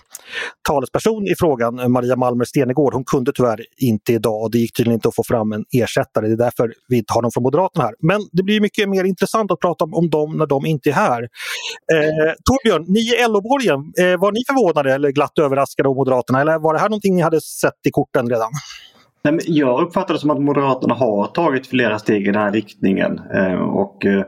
talesperson 0.69 1.27
i 1.27 1.35
frågan, 1.39 1.91
Maria 1.91 2.15
Malmer 2.15 2.45
Stenegård. 2.45 2.93
Hon 2.93 3.05
kunde 3.05 3.31
tyvärr 3.35 3.65
inte 3.77 4.13
idag 4.13 4.41
och 4.43 4.51
det 4.51 4.57
gick 4.57 4.73
tydligen 4.77 4.93
inte 4.93 5.07
att 5.07 5.15
få 5.15 5.23
fram 5.23 5.51
en 5.51 5.65
ersättare. 5.71 6.27
Det 6.27 6.33
är 6.33 6.37
därför 6.37 6.73
vi 6.87 6.97
inte 6.97 7.13
har 7.13 7.21
någon 7.21 7.31
från 7.31 7.43
Moderaterna 7.43 7.85
här. 7.85 7.93
Men 7.99 8.21
det 8.31 8.43
blir 8.43 8.61
mycket 8.61 8.89
mer 8.89 9.03
intressant 9.03 9.51
att 9.51 9.59
prata 9.59 9.83
om, 9.83 9.93
om 9.93 10.09
dem 10.09 10.37
när 10.37 10.45
de 10.45 10.65
inte 10.65 10.89
är 10.89 10.93
här. 10.93 11.21
Eh, 11.93 12.33
Torbjörn, 12.45 12.85
ni 12.87 12.99
i 12.99 13.27
LO-borgen, 13.27 13.79
eh, 13.99 14.19
var 14.19 14.31
ni 14.31 14.39
förvånade 14.47 14.93
eller 14.93 15.09
glatt 15.11 15.39
överraskade 15.39 15.89
av 15.89 15.95
Moderaterna 15.95 16.41
eller 16.41 16.59
var 16.59 16.73
det 16.73 16.79
här 16.79 16.89
någonting 16.89 17.15
ni 17.15 17.21
hade 17.21 17.41
sett 17.41 17.85
i 17.87 17.91
korten 17.91 18.29
redan? 18.29 18.51
Nej, 19.23 19.39
jag 19.47 19.81
uppfattar 19.81 20.13
det 20.13 20.19
som 20.19 20.29
att 20.29 20.41
Moderaterna 20.41 20.93
har 20.93 21.27
tagit 21.27 21.67
flera 21.67 21.99
steg 21.99 22.21
i 22.21 22.31
den 22.31 22.41
här 22.41 22.51
riktningen. 22.51 23.21
Eh, 23.33 23.61
och, 23.61 24.05
eh, 24.05 24.23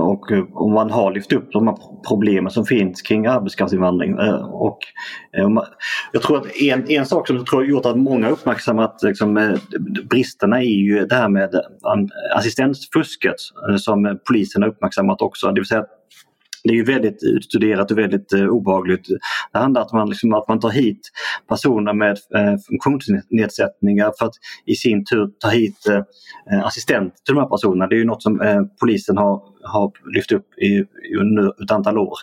och, 0.00 0.32
eh, 0.32 0.44
och 0.52 0.70
man 0.70 0.90
har 0.90 1.12
lyft 1.12 1.32
upp 1.32 1.52
de 1.52 1.66
här 1.66 1.76
problemen 2.08 2.50
som 2.50 2.64
finns 2.64 3.02
kring 3.02 3.26
arbetskraftsinvandring. 3.26 4.18
Och, 4.52 4.78
jag 6.12 6.22
tror 6.22 6.36
att 6.36 6.56
en, 6.56 6.90
en 6.90 7.06
sak 7.06 7.26
som 7.26 7.36
jag 7.36 7.46
tror 7.46 7.60
har 7.60 7.66
gjort 7.66 7.86
att 7.86 7.98
många 7.98 8.28
uppmärksammat 8.28 9.02
liksom, 9.02 9.56
bristerna 10.10 10.62
är 10.62 10.82
ju 10.82 11.06
det 11.06 11.14
här 11.14 11.28
med 11.28 11.60
assistensfusket 12.34 13.34
som 13.78 14.18
polisen 14.28 14.62
har 14.62 14.68
uppmärksammat 14.68 15.22
också. 15.22 15.46
Det 15.46 15.60
vill 15.60 15.66
säga 15.68 15.84
det 16.66 16.72
är 16.72 16.76
ju 16.76 16.84
väldigt 16.84 17.22
utstuderat 17.22 17.90
och 17.90 17.98
väldigt 17.98 18.32
eh, 18.32 18.46
obehagligt. 18.46 19.06
Det 19.52 19.58
handlar 19.58 19.80
om 19.80 19.86
att 19.86 19.92
man, 19.92 20.08
liksom, 20.08 20.34
att 20.34 20.48
man 20.48 20.60
tar 20.60 20.70
hit 20.70 21.00
personer 21.48 21.92
med 21.92 22.18
eh, 22.36 22.56
funktionsnedsättningar 22.68 24.12
för 24.18 24.26
att 24.26 24.34
i 24.64 24.74
sin 24.74 25.04
tur 25.04 25.30
ta 25.40 25.48
hit 25.48 25.86
eh, 25.88 26.64
assistent 26.66 27.14
till 27.24 27.34
de 27.34 27.40
här 27.40 27.48
personerna. 27.48 27.86
Det 27.86 27.94
är 27.94 27.98
ju 27.98 28.04
något 28.04 28.22
som 28.22 28.40
eh, 28.40 28.62
polisen 28.80 29.16
har, 29.16 29.42
har 29.62 29.92
lyft 30.14 30.32
upp 30.32 30.58
i, 30.58 30.84
under 31.20 31.62
ett 31.64 31.70
antal 31.70 31.98
år. 31.98 32.18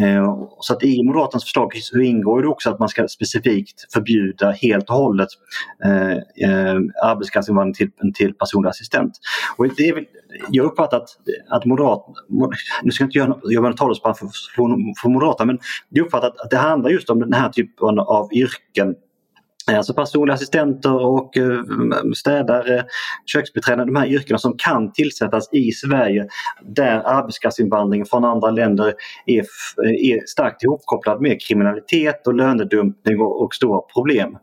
Eh, 0.00 0.48
så 0.60 0.72
att 0.72 0.82
i 0.82 1.02
Moderaternas 1.02 1.44
förslag 1.44 1.72
så 1.76 1.98
ingår 1.98 2.42
det 2.42 2.48
också 2.48 2.70
att 2.70 2.78
man 2.78 2.88
ska 2.88 3.08
specifikt 3.08 3.92
förbjuda 3.92 4.50
helt 4.50 4.90
och 4.90 4.96
hållet 4.96 5.28
eh, 5.84 6.12
eh 6.12 6.76
arbetskraftsinvandring 7.04 7.74
till, 7.74 7.90
till 8.14 8.34
personlig 8.34 8.68
assistent. 8.68 9.12
Och 9.56 9.68
det 9.76 9.88
är, 9.88 10.04
jag 10.50 10.66
uppfattar 10.66 10.96
att, 10.96 11.08
att 11.48 11.64
Moderaterna, 11.64 12.16
nu 12.82 12.90
ska 12.90 13.02
jag 13.04 13.08
inte 13.08 13.18
göra, 13.18 13.36
göra 13.52 13.72
talesman 13.72 14.14
för, 14.14 14.26
för, 14.26 15.02
för 15.02 15.08
Moderaterna, 15.08 15.46
men 15.46 15.58
jag 15.88 16.06
uppfattar 16.06 16.28
att, 16.28 16.40
att 16.40 16.50
det 16.50 16.56
handlar 16.56 16.90
just 16.90 17.10
om 17.10 17.18
den 17.20 17.32
här 17.32 17.48
typen 17.48 17.98
av 17.98 18.28
yrken 18.32 18.94
Alltså 19.72 19.94
personliga 19.94 20.34
assistenter 20.34 21.06
och 21.06 21.36
eh, 21.36 21.60
städare, 22.16 22.84
köksbiträden, 23.26 23.86
de 23.86 23.96
här 23.96 24.06
yrkena 24.06 24.38
som 24.38 24.54
kan 24.58 24.92
tillsättas 24.92 25.48
i 25.52 25.72
Sverige 25.72 26.28
där 26.62 27.02
arbetskraftsinvandringen 27.04 28.06
från 28.06 28.24
andra 28.24 28.50
länder 28.50 28.94
är, 29.26 29.46
är 29.84 30.26
starkt 30.26 30.62
ihopkopplad 30.62 31.20
med 31.20 31.42
kriminalitet 31.42 32.26
och 32.26 32.34
lönedumpning 32.34 33.20
och, 33.20 33.42
och 33.42 33.54
stora 33.54 33.80
problem. 33.80 34.38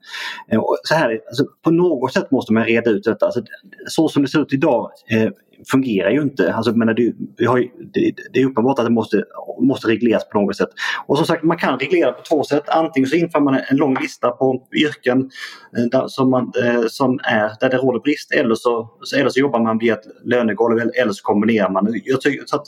Eh, 0.51 0.61
så 0.83 0.95
här, 0.95 1.19
alltså, 1.27 1.45
på 1.63 1.71
något 1.71 2.13
sätt 2.13 2.31
måste 2.31 2.53
man 2.53 2.65
reda 2.65 2.91
ut 2.91 3.03
detta. 3.03 3.25
Alltså, 3.25 3.41
så 3.87 4.09
som 4.09 4.21
det 4.21 4.27
ser 4.27 4.41
ut 4.41 4.53
idag 4.53 4.91
eh, 5.09 5.29
fungerar 5.71 6.09
ju 6.09 6.21
inte. 6.21 6.53
Alltså, 6.53 6.77
men 6.77 6.95
det, 6.95 7.13
vi 7.37 7.45
har, 7.45 7.59
det, 7.93 8.13
det, 8.33 8.41
är 8.41 8.45
uppenbart 8.45 8.79
att 8.79 8.85
det 8.85 8.91
måste, 8.91 9.23
måste 9.61 9.87
regleras 9.87 10.29
på 10.29 10.41
något 10.41 10.55
sätt. 10.55 10.69
Och 11.05 11.17
som 11.17 11.25
sagt, 11.25 11.43
man 11.43 11.57
kan 11.57 11.79
reglera 11.79 12.11
på 12.11 12.21
två 12.21 12.43
sätt. 12.43 12.69
Antingen 12.69 13.09
så 13.09 13.15
inför 13.15 13.39
man 13.39 13.59
en 13.69 13.77
lång 13.77 13.97
lista 14.01 14.31
på 14.31 14.67
yrken 14.75 15.29
eh, 15.77 15.83
där, 15.83 16.07
som, 16.07 16.29
man, 16.29 16.51
eh, 16.63 16.83
som 16.87 17.19
är, 17.23 17.51
där 17.59 17.69
det 17.69 17.77
råder 17.77 17.99
brist 17.99 18.31
eller 18.31 18.55
så, 18.55 18.89
eller 19.15 19.29
så 19.29 19.39
jobbar 19.39 19.59
man 19.59 19.77
via 19.77 19.93
ett 19.93 20.05
lönegolv 20.23 20.79
eller 20.79 21.11
så 21.11 21.23
kombinerar 21.23 21.69
man. 21.69 22.01
Jag 22.05 22.21
tycker, 22.21 22.43
så 22.45 22.55
att, 22.55 22.67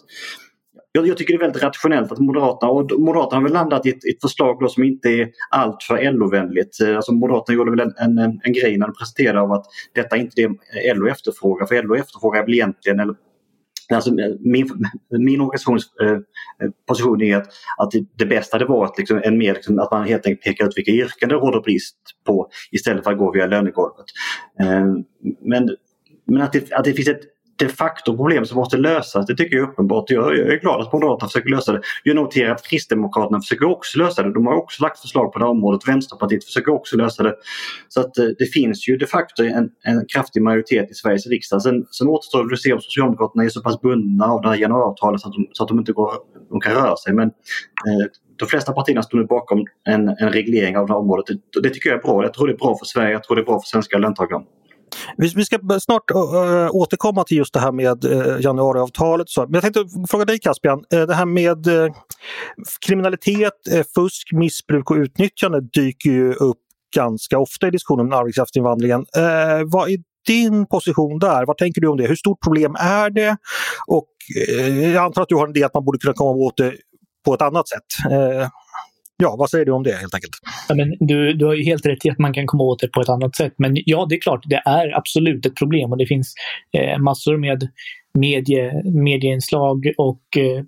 jag, 0.95 1.07
jag, 1.07 1.17
tycker 1.17 1.33
det 1.33 1.37
är 1.37 1.47
väldigt 1.47 1.63
rationellt 1.63 2.11
att 2.11 2.19
Moderaterna, 2.19 2.71
och 2.71 2.99
Moderaterna 2.99 3.37
har 3.37 3.43
väl 3.43 3.53
landat 3.53 3.85
i 3.85 3.89
ett, 3.89 3.95
ett 3.95 4.21
förslag 4.21 4.57
då 4.59 4.69
som 4.69 4.83
inte 4.83 5.09
är 5.09 5.29
alltför 5.49 6.11
LO-vänligt. 6.11 6.81
Eh, 6.81 6.95
alltså 6.95 7.13
Moderaterna 7.13 7.55
gjorde 7.55 7.71
väl 7.71 7.79
en, 7.79 7.93
en, 7.97 8.39
en 8.43 8.53
grej 8.53 8.77
när 8.77 8.87
de 8.87 8.93
presenterade 8.93 9.41
av 9.41 9.51
att 9.51 9.65
detta 9.93 10.15
är 10.15 10.19
inte 10.19 10.41
det 10.41 10.93
LO 10.93 11.07
efterfrågar. 11.07 11.65
För 11.65 11.83
LO 11.83 11.95
efterfrågar 11.95 12.45
väl 12.45 12.53
egentligen, 12.53 12.99
eller 12.99 13.15
Alltså, 13.93 14.09
eh, 14.09 14.35
min, 14.39 14.69
min 15.09 15.41
organisations 15.41 15.83
eh, 16.01 16.11
eh, 16.11 16.71
position 16.87 17.21
är 17.21 17.37
att, 17.37 17.47
att 17.77 17.91
det 18.17 18.25
bästa 18.25 18.55
hade 18.55 18.65
varit 18.65 18.97
liksom, 18.97 19.21
en 19.23 19.37
mer, 19.37 19.53
liksom, 19.53 19.79
att 19.79 19.91
man 19.91 20.07
helt 20.07 20.25
enkelt 20.25 20.43
pekar 20.43 20.67
ut 20.67 20.77
vilka 20.77 20.91
yrken 20.91 21.29
det 21.29 21.35
råder 21.35 21.61
brist 21.61 21.97
på 22.25 22.49
istället 22.71 23.03
för 23.03 23.11
att 23.11 23.17
gå 23.17 23.31
via 23.31 23.45
lönegolvet. 23.45 24.05
Eh, 24.59 24.85
men 25.41 25.69
men 26.27 26.41
att 26.41 26.53
det, 26.53 26.73
att 26.73 26.83
det 26.83 26.93
finns 26.93 27.07
ett 27.07 27.21
de 27.57 27.69
facto 27.69 28.15
problem 28.15 28.45
som 28.45 28.57
måste 28.57 28.77
lösas. 28.77 29.25
Det 29.25 29.35
tycker 29.35 29.55
jag 29.55 29.67
är 29.67 29.71
uppenbart. 29.71 30.09
Jag, 30.09 30.37
är 30.37 30.59
glad 30.59 30.81
att 30.81 30.93
Moderaterna 30.93 31.27
försöker 31.27 31.49
lösa 31.49 31.71
det. 31.71 31.81
Jag 32.03 32.15
noterar 32.15 32.51
att 32.51 32.63
Kristdemokraterna 32.63 33.41
försöker 33.41 33.65
också 33.65 33.99
lösa 33.99 34.23
det. 34.23 34.33
De 34.33 34.47
har 34.47 34.55
också 34.55 34.83
lagt 34.83 34.99
förslag 34.99 35.33
på 35.33 35.39
det 35.39 35.45
här 35.45 35.49
området. 35.49 35.87
Vänsterpartiet 35.87 36.43
försöker 36.43 36.73
också 36.73 36.97
lösa 36.97 37.23
det. 37.23 37.35
Så 37.87 37.99
att 37.99 38.17
eh, 38.17 38.25
det 38.25 38.45
finns 38.45 38.89
ju 38.89 38.97
de 38.97 39.05
facto 39.05 39.43
en, 39.43 39.69
en 39.83 40.05
kraftig 40.13 40.41
majoritet 40.41 40.91
i 40.91 40.93
Sveriges 40.93 41.27
riksdag. 41.27 41.61
Sen, 41.61 41.85
sen 41.91 42.07
återstår 42.07 42.49
det 42.49 42.53
att 42.53 42.61
se 42.61 42.73
om 42.73 42.81
Socialdemokraterna 42.81 43.43
är 43.43 43.49
så 43.49 43.61
pass 43.61 43.81
bundna 43.81 44.25
av 44.25 44.41
det 44.41 44.47
här 44.47 44.55
januariavtalet 44.55 45.21
så 45.21 45.27
att 45.27 45.33
de, 45.33 45.47
så 45.51 45.63
att 45.63 45.69
de 45.69 45.79
inte 45.79 45.91
går, 45.91 46.11
de 46.49 46.59
kan 46.59 46.73
röra 46.73 46.95
sig. 46.97 47.13
Men 47.13 47.27
eh, 47.27 48.05
de 48.39 48.45
flesta 48.47 48.73
partierna 48.73 49.03
står 49.03 49.17
nu 49.17 49.25
bakom 49.25 49.65
en, 49.83 50.09
en 50.09 50.31
reglering 50.31 50.77
av 50.77 50.87
det 50.87 50.93
här 50.93 50.99
området. 50.99 51.25
Det, 51.27 51.61
det 51.61 51.69
tycker 51.69 51.89
jag 51.89 51.97
är 51.99 52.03
bra. 52.03 52.23
Jag 52.23 52.33
tror 52.33 52.47
det 52.47 52.53
är 52.53 52.57
bra 52.57 52.77
för 52.77 52.85
Sverige. 52.85 53.11
Jag 53.11 53.23
tror 53.23 53.35
det 53.35 53.41
är 53.41 53.45
bra 53.45 53.59
för 53.59 53.67
svenska 53.67 53.97
löntagare. 53.97 54.43
Vi, 55.17 55.45
ska 55.45 55.59
snart 55.79 56.11
återkomma 56.71 57.23
till 57.23 57.37
just 57.37 57.53
det 57.53 57.59
här 57.59 57.71
med 57.71 58.05
eh, 58.05 58.41
januariavtalet. 58.41 59.27
Men 59.37 59.53
jag 59.53 59.61
tänkte 59.61 59.85
fråga 60.09 60.25
dig 60.25 60.39
Caspian, 60.39 60.83
eh, 60.93 61.01
det 61.01 61.13
här 61.13 61.25
med 61.25 61.67
eh, 61.67 61.93
kriminalitet, 62.87 63.53
fusk, 63.95 64.31
missbruk 64.31 64.91
och 64.91 64.97
utnyttjande 64.97 65.61
dyker 65.61 66.09
ju 66.09 66.33
upp 66.33 66.57
ganska 66.95 67.39
ofta 67.39 67.67
i 67.67 67.71
diskussionen 67.71 68.05
om 68.05 68.13
arbetskraftsinvandringen. 68.13 69.05
vad 69.65 69.89
är 69.89 69.97
din 70.27 70.67
position 70.67 71.19
där? 71.19 71.45
Vad 71.45 71.57
tänker 71.57 71.81
du 71.81 71.87
om 71.87 71.97
det? 71.97 72.07
Hur 72.07 72.15
stort 72.15 72.43
problem 72.43 72.75
är 72.79 73.09
det? 73.09 73.37
Och 73.87 74.07
jag 74.93 75.05
antar 75.05 75.21
att 75.21 75.29
du 75.29 75.35
har 75.35 75.47
en 75.47 75.55
idé 75.55 75.63
att 75.63 75.73
man 75.73 75.85
borde 75.85 75.97
kunna 75.97 76.13
komma 76.13 76.31
åt 76.31 76.57
det 76.57 76.73
på 77.25 77.33
ett 77.33 77.41
annat 77.41 77.69
sätt. 77.69 77.85
Ja, 79.17 79.35
vad 79.39 79.49
säger 79.49 79.65
du 79.65 79.71
om 79.71 79.83
det 79.83 79.95
helt 79.95 80.13
enkelt? 80.13 80.33
Ja, 80.69 80.75
men 80.75 80.95
du, 80.99 81.33
du 81.33 81.45
har 81.45 81.53
ju 81.53 81.63
helt 81.63 81.85
rätt 81.85 82.05
i 82.05 82.09
att 82.09 82.19
man 82.19 82.33
kan 82.33 82.47
komma 82.47 82.63
åt 82.63 82.79
det 82.79 82.87
på 82.87 83.01
ett 83.01 83.09
annat 83.09 83.35
sätt. 83.35 83.53
Men 83.57 83.77
ja, 83.85 84.05
det 84.09 84.15
är 84.15 84.21
klart, 84.21 84.43
det 84.45 84.61
är 84.65 84.97
absolut 84.97 85.45
ett 85.45 85.55
problem 85.55 85.91
och 85.91 85.97
det 85.97 86.05
finns 86.05 86.33
eh, 86.77 86.99
massor 86.99 87.37
med 87.37 87.69
medie, 88.15 88.81
medieinslag 88.83 89.93
och 89.97 90.23
eh, 90.37 90.63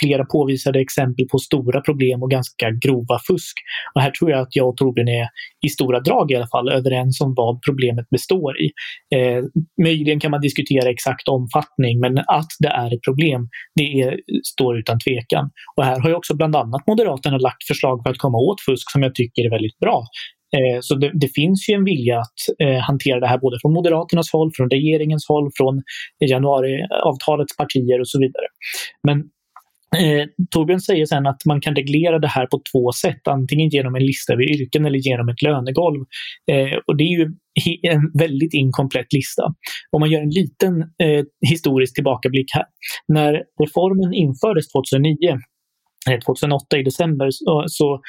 flera 0.00 0.24
påvisade 0.24 0.80
exempel 0.80 1.28
på 1.28 1.38
stora 1.38 1.80
problem 1.80 2.22
och 2.22 2.30
ganska 2.30 2.70
grova 2.70 3.18
fusk. 3.28 3.56
Och 3.94 4.00
här 4.00 4.10
tror 4.10 4.30
jag 4.30 4.40
att 4.40 4.56
jag 4.56 4.68
och 4.68 4.76
Torbjörn 4.76 5.08
är 5.08 5.28
i 5.66 5.68
stora 5.68 6.00
drag 6.00 6.30
i 6.30 6.36
alla 6.36 6.48
fall 6.48 6.72
överens 6.72 7.20
om 7.20 7.34
vad 7.36 7.62
problemet 7.62 8.10
består 8.10 8.60
i. 8.60 8.70
Eh, 9.14 9.44
möjligen 9.82 10.20
kan 10.20 10.30
man 10.30 10.40
diskutera 10.40 10.90
exakt 10.90 11.28
omfattning, 11.28 12.00
men 12.00 12.18
att 12.18 12.50
det 12.58 12.68
är 12.68 12.94
ett 12.94 13.02
problem, 13.02 13.48
det 13.74 14.00
är, 14.00 14.20
står 14.44 14.78
utan 14.78 14.98
tvekan. 14.98 15.50
Och 15.76 15.84
här 15.84 16.00
har 16.00 16.08
ju 16.08 16.14
också 16.14 16.34
bland 16.36 16.56
annat 16.56 16.86
Moderaterna 16.86 17.38
lagt 17.38 17.66
förslag 17.66 18.02
för 18.02 18.10
att 18.10 18.18
komma 18.18 18.38
åt 18.38 18.60
fusk 18.60 18.90
som 18.90 19.02
jag 19.02 19.14
tycker 19.14 19.44
är 19.44 19.50
väldigt 19.50 19.78
bra. 19.78 20.04
Eh, 20.56 20.78
så 20.80 20.94
det, 20.94 21.10
det, 21.14 21.28
finns 21.34 21.68
ju 21.68 21.74
en 21.74 21.84
vilja 21.84 22.18
att 22.18 22.38
eh, 22.62 22.80
hantera 22.80 23.20
det 23.20 23.26
här 23.26 23.38
både 23.38 23.58
från 23.62 23.72
Moderaternas 23.72 24.32
håll, 24.32 24.50
från 24.56 24.70
regeringens 24.70 25.28
håll, 25.28 25.50
från 25.56 25.82
januariavtalets 26.30 27.56
partier 27.56 28.00
och 28.00 28.08
så 28.08 28.18
vidare. 28.18 28.46
Men 29.06 29.22
Eh, 29.96 30.26
Torbjörn 30.50 30.80
säger 30.80 31.06
sen 31.06 31.26
att 31.26 31.44
man 31.46 31.60
kan 31.60 31.74
reglera 31.74 32.18
det 32.18 32.28
här 32.28 32.46
på 32.46 32.60
två 32.72 32.92
sätt, 32.92 33.28
antingen 33.28 33.68
genom 33.68 33.94
en 33.94 34.06
lista 34.06 34.32
över 34.32 34.42
yrken 34.42 34.86
eller 34.86 34.98
genom 34.98 35.28
ett 35.28 35.42
lönegolv. 35.42 36.00
Eh, 36.52 36.78
och 36.86 36.96
det 36.96 37.04
är 37.04 37.18
ju 37.18 37.30
en 37.82 38.10
väldigt 38.18 38.54
inkomplett 38.54 39.12
lista. 39.12 39.42
Om 39.90 40.00
man 40.00 40.10
gör 40.10 40.20
en 40.20 40.30
liten 40.30 40.80
eh, 40.80 41.24
historisk 41.50 41.94
tillbakablick 41.94 42.46
här. 42.54 42.64
När 43.08 43.42
reformen 43.62 44.14
infördes 44.14 44.72
2009 44.72 45.38
Eh, 46.10 46.18
2008 46.18 46.78
i 46.78 46.82
december 46.82 47.28
så, 47.30 47.60
eh, 47.60 47.64
så 47.66 48.00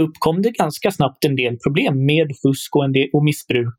uppkom 0.00 0.42
det 0.42 0.50
ganska 0.50 0.90
snabbt 0.90 1.24
en 1.24 1.36
del 1.36 1.58
problem 1.64 2.04
med 2.04 2.28
fusk 2.42 2.76
och, 2.76 2.84
en 2.84 2.92
del, 2.92 3.08
och 3.12 3.24
missbruk 3.24 3.78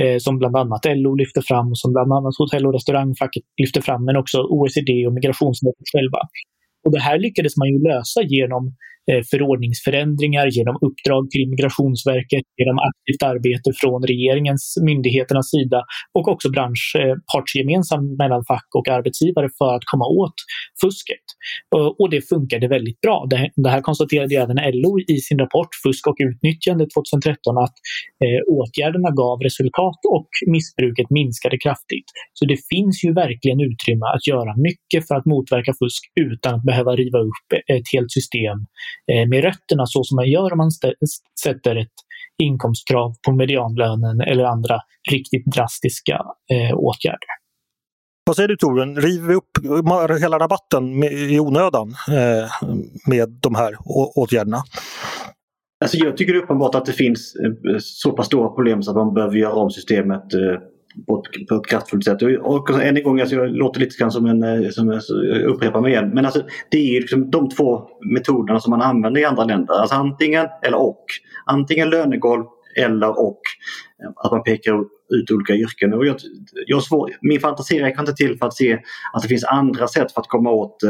eh, 0.00 0.18
som 0.18 0.38
bland 0.38 0.56
annat 0.56 0.84
LO 0.84 1.14
lyfte 1.14 1.42
fram, 1.42 1.74
som 1.74 1.92
bland 1.92 2.12
annat 2.12 2.34
hotell 2.38 2.66
och 2.66 2.72
restaurangfacket 2.72 3.42
lyfte 3.62 3.82
fram, 3.82 4.04
men 4.04 4.16
också 4.16 4.38
OECD 4.42 5.06
och 5.06 5.12
Migrationsverket 5.12 5.88
själva. 5.92 6.20
Och 6.84 6.92
det 6.92 7.00
här 7.00 7.18
lyckades 7.18 7.56
man 7.56 7.68
ju 7.68 7.78
lösa 7.88 8.20
genom 8.22 8.76
Eh, 9.10 9.22
förordningsförändringar, 9.30 10.46
genom 10.58 10.76
uppdrag 10.86 11.22
till 11.30 11.44
Migrationsverket, 11.52 12.44
genom 12.60 12.78
aktivt 12.88 13.22
arbete 13.32 13.68
från 13.80 14.00
regeringens 14.12 14.64
myndigheternas 14.88 15.50
sida 15.54 15.80
och 16.18 16.28
också 16.32 16.48
branschpartsgemensamt 16.56 18.10
eh, 18.12 18.16
mellan 18.22 18.42
fack 18.50 18.70
och 18.78 18.88
arbetsgivare 18.96 19.48
för 19.58 19.72
att 19.76 19.86
komma 19.92 20.06
åt 20.22 20.38
fusket. 20.82 21.26
Eh, 21.74 21.90
och 22.00 22.10
det 22.14 22.22
funkade 22.32 22.66
väldigt 22.76 23.00
bra. 23.00 23.16
Det 23.64 23.70
här 23.74 23.80
konstaterade 23.88 24.34
även 24.44 24.58
LO 24.80 24.92
i 25.14 25.16
sin 25.26 25.38
rapport 25.44 25.72
Fusk 25.82 26.06
och 26.10 26.18
utnyttjande 26.28 26.84
2013 26.94 27.58
att 27.66 27.76
åtgärderna 28.58 29.10
gav 29.22 29.36
resultat 29.48 30.00
och 30.16 30.30
missbruket 30.54 31.08
minskade 31.10 31.56
kraftigt. 31.64 32.08
Så 32.38 32.42
det 32.50 32.58
finns 32.72 32.96
ju 33.04 33.10
verkligen 33.24 33.60
utrymme 33.68 34.06
att 34.16 34.26
göra 34.32 34.52
mycket 34.68 35.00
för 35.08 35.14
att 35.18 35.26
motverka 35.32 35.72
fusk 35.82 36.02
utan 36.26 36.50
att 36.54 36.64
behöva 36.70 36.92
riva 37.02 37.18
upp 37.30 37.48
ett 37.76 37.88
helt 37.94 38.12
system 38.18 38.58
med 39.28 39.44
rötterna 39.44 39.86
så 39.86 40.04
som 40.04 40.16
man 40.16 40.30
gör 40.30 40.52
om 40.52 40.58
man 40.58 40.70
sätter 41.44 41.76
ett 41.76 41.92
inkomstkrav 42.42 43.14
på 43.26 43.32
medianlönen 43.32 44.20
eller 44.20 44.44
andra 44.44 44.80
riktigt 45.10 45.46
drastiska 45.46 46.14
eh, 46.50 46.76
åtgärder. 46.76 47.28
Vad 48.26 48.36
säger 48.36 48.48
du 48.48 48.56
Torbjörn, 48.56 48.96
river 48.96 49.28
vi 49.28 49.34
upp 49.34 50.20
hela 50.20 50.38
rabatten 50.38 51.04
i 51.04 51.40
onödan 51.40 51.88
eh, 51.88 52.68
med 53.06 53.28
de 53.42 53.54
här 53.54 53.76
åtgärderna? 54.16 54.62
Alltså 55.80 55.96
jag 55.96 56.16
tycker 56.16 56.32
det 56.32 56.38
är 56.38 56.42
uppenbart 56.42 56.74
att 56.74 56.86
det 56.86 56.92
finns 56.92 57.34
så 57.78 58.12
pass 58.12 58.26
stora 58.26 58.48
problem 58.48 58.82
så 58.82 58.90
att 58.90 58.96
man 58.96 59.14
behöver 59.14 59.36
göra 59.36 59.52
om 59.52 59.70
systemet 59.70 60.24
på 61.06 61.22
ett, 61.22 61.48
på 61.48 61.54
ett 61.54 61.66
kraftfullt 61.66 62.04
sätt. 62.04 62.22
Och, 62.22 62.30
och 62.30 62.82
än 62.82 62.96
en 62.96 63.02
gång, 63.02 63.20
alltså, 63.20 63.36
jag 63.36 63.50
låter 63.50 63.80
lite 63.80 63.98
grann 63.98 64.10
som 64.10 64.26
en, 64.26 64.42
eh, 64.42 64.70
som 64.70 64.90
eh, 64.90 65.00
jag 65.30 65.42
upprepar 65.42 65.80
mig 65.80 65.92
igen, 65.92 66.10
men 66.14 66.24
alltså, 66.24 66.42
det 66.70 66.96
är 66.96 67.00
liksom 67.00 67.30
de 67.30 67.48
två 67.48 67.88
metoderna 68.14 68.60
som 68.60 68.70
man 68.70 68.82
använder 68.82 69.20
i 69.20 69.24
andra 69.24 69.44
länder. 69.44 69.74
Alltså 69.74 69.94
antingen 69.94 70.46
eller 70.62 70.78
och. 70.78 71.04
Antingen 71.46 71.90
lönegolv 71.90 72.44
eller 72.76 73.20
och 73.20 73.40
eh, 74.02 74.10
att 74.16 74.32
man 74.32 74.42
pekar 74.42 74.80
ut 75.10 75.30
olika 75.30 75.54
yrken. 75.54 75.94
Och 75.94 76.06
jag, 76.06 76.16
jag 76.66 76.82
svår, 76.82 77.10
min 77.20 77.40
fantasi 77.40 77.80
räcker 77.80 78.00
inte 78.00 78.12
till 78.12 78.38
för 78.38 78.46
att 78.46 78.56
se 78.56 78.78
att 79.12 79.22
det 79.22 79.28
finns 79.28 79.44
andra 79.44 79.88
sätt 79.88 80.12
för 80.12 80.20
att 80.20 80.28
komma 80.28 80.50
åt 80.50 80.80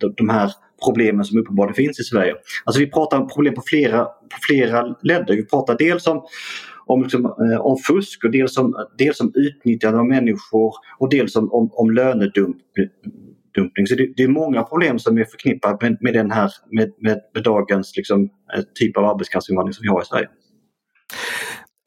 de, 0.00 0.14
de 0.16 0.28
här 0.28 0.50
problemen 0.84 1.24
som 1.24 1.38
uppenbarligen 1.38 1.74
finns 1.74 2.00
i 2.00 2.04
Sverige. 2.04 2.34
Alltså 2.64 2.80
vi 2.80 2.90
pratar 2.90 3.20
om 3.20 3.28
problem 3.28 3.54
på 3.54 3.62
flera, 3.66 4.04
på 4.04 4.38
flera 4.46 4.96
ledder. 5.02 5.36
Vi 5.36 5.46
pratar 5.46 5.76
dels 5.78 6.06
om 6.06 6.22
om, 6.92 7.02
liksom, 7.02 7.24
eh, 7.24 7.60
om 7.60 7.76
fusk 7.76 8.24
och 8.24 8.30
dels 8.30 8.58
om, 8.58 8.74
dels 8.98 9.20
om 9.20 9.32
utnyttjande 9.34 9.98
av 9.98 10.06
människor 10.06 10.72
och 10.98 11.10
dels 11.10 11.36
om, 11.36 11.52
om, 11.52 11.70
om 11.72 11.90
lönedumpning. 11.90 13.86
Så 13.86 13.94
det, 13.94 14.12
det, 14.16 14.22
är 14.22 14.28
många 14.28 14.62
problem 14.62 14.98
som 14.98 15.18
är 15.18 15.24
förknippade 15.24 15.78
med, 15.80 15.98
med 16.00 16.14
den 16.14 16.30
här, 16.30 16.50
med, 16.70 16.92
med, 16.98 17.20
med 17.34 17.42
dagens 17.42 17.96
liksom, 17.96 18.22
eh, 18.56 18.62
typ 18.74 18.96
av 18.96 19.04
arbetskraftsinvandring 19.04 19.72
som 19.72 19.82
vi 19.82 19.88
har 19.88 20.02
i 20.02 20.04
Sverige. 20.04 20.28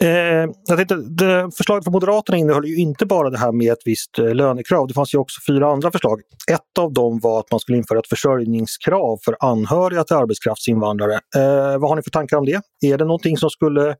Eh, 0.03 0.49
jag 0.67 0.77
tänkte, 0.77 0.95
det, 0.95 1.51
förslaget 1.57 1.83
från 1.83 1.91
Moderaterna 1.91 2.37
innehöll 2.37 2.65
ju 2.65 2.75
inte 2.75 3.05
bara 3.05 3.29
det 3.29 3.37
här 3.37 3.51
med 3.51 3.71
ett 3.71 3.81
visst 3.85 4.19
eh, 4.19 4.35
lönekrav. 4.35 4.87
Det 4.87 4.93
fanns 4.93 5.13
ju 5.13 5.17
också 5.17 5.41
fyra 5.47 5.67
andra 5.67 5.91
förslag. 5.91 6.21
Ett 6.51 6.79
av 6.79 6.93
dem 6.93 7.19
var 7.19 7.39
att 7.39 7.51
man 7.51 7.59
skulle 7.59 7.77
införa 7.77 7.99
ett 7.99 8.07
försörjningskrav 8.07 9.17
för 9.25 9.35
anhöriga 9.39 10.03
till 10.03 10.15
arbetskraftsinvandrare. 10.15 11.13
Eh, 11.13 11.77
vad 11.79 11.89
har 11.89 11.95
ni 11.95 12.03
för 12.03 12.09
tankar 12.09 12.37
om 12.37 12.45
det? 12.45 12.61
Är 12.81 12.97
det 12.97 13.05
någonting 13.05 13.37
som 13.37 13.49
skulle 13.49 13.95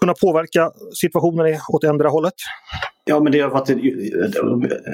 kunna 0.00 0.14
påverka 0.14 0.70
situationen 1.00 1.56
åt 1.72 1.84
ändra 1.84 2.08
hållet? 2.08 2.34
Ja 3.04 3.20
men 3.20 3.32
det 3.32 3.40
har 3.40 3.50
varit, 3.50 3.70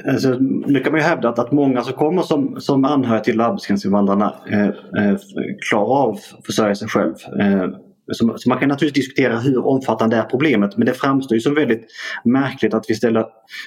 alltså, 0.07 0.29
nu 0.67 0.79
kan 0.79 0.91
man 0.91 1.01
ju 1.01 1.07
hävda 1.07 1.29
att, 1.29 1.39
att 1.39 1.51
många 1.51 1.81
som 1.81 1.93
kommer 1.93 2.21
som, 2.21 2.61
som 2.61 2.85
anhöriga 2.85 3.23
till 3.23 3.41
arbetskraftsinvandrarna 3.41 4.35
eh, 4.51 4.67
eh, 4.67 5.17
klarar 5.69 6.03
av 6.03 6.09
att 6.09 6.45
försörja 6.45 6.75
sig 6.75 6.87
själv. 6.87 7.13
Eh, 7.39 7.69
så, 8.11 8.49
man 8.49 8.59
kan 8.59 8.69
naturligtvis 8.69 9.05
diskutera 9.05 9.39
hur 9.39 9.65
omfattande 9.65 10.15
är 10.15 10.23
problemet 10.23 10.77
men 10.77 10.85
det 10.85 10.93
framstår 10.93 11.35
ju 11.35 11.41
som 11.41 11.53
väldigt 11.53 11.85
märkligt 12.23 12.73
att 12.73 12.85
vi 12.87 12.95
ställer 12.95 13.25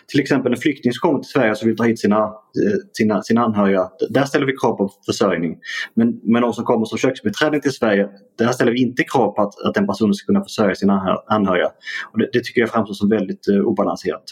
till 0.09 0.21
exempel 0.21 0.53
en 0.53 0.59
flykting 0.59 0.93
som 0.93 1.09
kommer 1.09 1.23
till 1.23 1.31
Sverige 1.31 1.55
som 1.55 1.69
vill 1.69 1.77
ta 1.77 1.85
hit 1.85 2.01
sina, 2.01 2.19
eh, 2.25 2.79
sina, 2.93 3.23
sina 3.23 3.45
anhöriga. 3.45 3.91
Där 4.11 4.25
ställer 4.25 4.47
vi 4.47 4.57
krav 4.57 4.77
på 4.77 4.91
försörjning. 5.07 5.59
Men, 5.95 6.21
men 6.23 6.43
de 6.43 6.53
som 6.53 6.65
kommer 6.65 6.85
som 6.85 6.99
köksbiträden 6.99 7.61
till 7.61 7.73
Sverige, 7.73 8.09
där 8.39 8.53
ställer 8.53 8.73
vi 8.73 8.83
inte 8.83 9.05
krav 9.05 9.33
på 9.33 9.43
att, 9.43 9.61
att 9.65 9.75
den 9.75 9.87
personen 9.87 10.15
ska 10.15 10.27
kunna 10.27 10.43
försörja 10.43 10.75
sina 10.75 11.23
anhöriga. 11.27 11.71
Och 12.13 12.19
det, 12.19 12.29
det 12.33 12.45
tycker 12.45 12.61
jag 12.61 12.71
framstår 12.71 12.95
som 12.95 13.09
väldigt 13.09 13.49
uh, 13.49 13.61
obalanserat. 13.61 14.25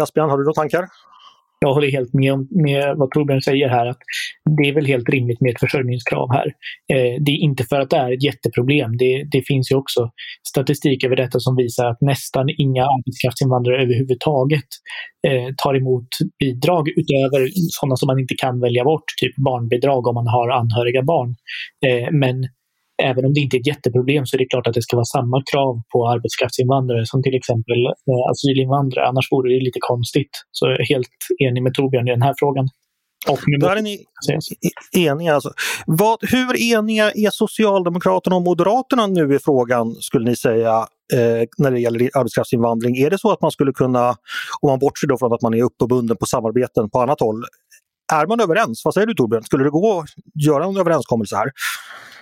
Caspian, 0.00 0.30
har 0.30 0.38
du 0.38 0.44
några 0.44 0.54
tankar? 0.54 0.88
Jag 1.64 1.74
håller 1.74 1.90
helt 1.90 2.14
med 2.14 2.32
om 2.32 2.48
med 2.50 2.94
vad 2.96 3.10
Torbjörn 3.10 3.42
säger 3.42 3.68
här. 3.68 3.86
att 3.86 3.98
Det 4.58 4.68
är 4.68 4.74
väl 4.74 4.86
helt 4.86 5.08
rimligt 5.08 5.40
med 5.40 5.50
ett 5.50 5.60
försörjningskrav 5.60 6.28
här. 6.32 6.46
Eh, 6.92 7.14
det 7.24 7.30
är 7.30 7.40
inte 7.48 7.64
för 7.64 7.80
att 7.80 7.90
det 7.90 7.96
är 7.96 8.12
ett 8.12 8.24
jätteproblem. 8.24 8.96
Det, 8.96 9.24
det 9.32 9.42
finns 9.46 9.70
ju 9.70 9.76
också 9.76 10.10
statistik 10.48 11.04
över 11.04 11.16
detta 11.16 11.40
som 11.40 11.56
visar 11.56 11.86
att 11.86 12.00
nästan 12.00 12.46
inga 12.58 12.84
arbetskraftsinvandrare 12.84 13.82
överhuvudtaget 13.82 14.70
eh, 15.28 15.48
tar 15.62 15.74
emot 15.76 16.08
bidrag 16.38 16.88
utöver 16.88 17.48
sådana 17.78 17.96
som 17.96 18.06
man 18.06 18.18
inte 18.18 18.34
kan 18.34 18.60
välja 18.60 18.84
bort, 18.84 19.08
typ 19.20 19.36
barnbidrag 19.36 20.06
om 20.06 20.14
man 20.14 20.26
har 20.26 20.48
anhöriga 20.48 21.02
barn. 21.02 21.30
Eh, 21.86 22.08
men 22.12 22.36
även 23.02 23.24
om 23.24 23.32
det 23.34 23.40
inte 23.40 23.56
är 23.56 23.60
ett 23.60 23.66
jätteproblem 23.66 24.26
så 24.26 24.36
är 24.36 24.38
det 24.38 24.48
klart 24.52 24.66
att 24.66 24.74
det 24.74 24.82
ska 24.82 24.96
vara 24.96 25.12
samma 25.16 25.42
krav 25.52 25.82
på 25.92 26.08
arbetskraftsinvandrare 26.08 27.06
som 27.06 27.22
till 27.22 27.34
exempel 27.34 27.80
eh, 28.10 28.30
asylinvandrare. 28.30 29.06
Annars 29.06 29.32
vore 29.32 29.54
det 29.54 29.64
lite 29.64 29.78
konstigt. 29.82 30.32
Så 30.50 30.66
jag 30.66 30.80
är 30.80 30.84
helt 30.94 31.14
enig 31.44 31.62
med 31.62 31.74
Torbjörn 31.74 32.08
i 32.08 32.10
den 32.10 32.22
här 32.22 32.34
frågan. 32.38 32.68
Och 33.28 33.38
Där 33.60 33.76
är 33.76 33.82
ni 33.82 34.04
eniga. 34.96 35.34
Alltså. 35.34 35.52
Vad, 35.86 36.18
hur 36.22 36.74
eniga 36.74 37.10
är 37.10 37.30
Socialdemokraterna 37.30 38.36
och 38.36 38.42
Moderaterna 38.42 39.06
nu 39.06 39.34
i 39.34 39.38
frågan, 39.38 39.94
skulle 39.94 40.30
ni 40.30 40.36
säga, 40.36 40.86
eh, 41.12 41.42
när 41.58 41.70
det 41.70 41.80
gäller 41.80 42.10
arbetskraftsinvandring? 42.18 42.96
Är 42.96 43.10
det 43.10 43.18
så 43.18 43.32
att 43.32 43.42
man 43.42 43.50
skulle 43.50 43.72
kunna, 43.72 44.08
om 44.60 44.70
man 44.70 44.78
bortser 44.78 45.06
då 45.06 45.18
från 45.18 45.32
att 45.32 45.42
man 45.42 45.54
är 45.54 45.62
uppbunden 45.62 46.16
på 46.16 46.26
samarbeten 46.26 46.90
på 46.90 47.00
annat 47.00 47.20
håll, 47.20 47.44
är 48.12 48.26
man 48.26 48.40
överens? 48.40 48.82
Vad 48.84 48.94
säger 48.94 49.06
du 49.06 49.14
Torbjörn? 49.14 49.44
Skulle 49.44 49.64
det 49.64 49.70
gå 49.70 49.98
att 49.98 50.06
göra 50.46 50.64
en 50.64 50.76
överenskommelse 50.76 51.36
här? 51.36 51.50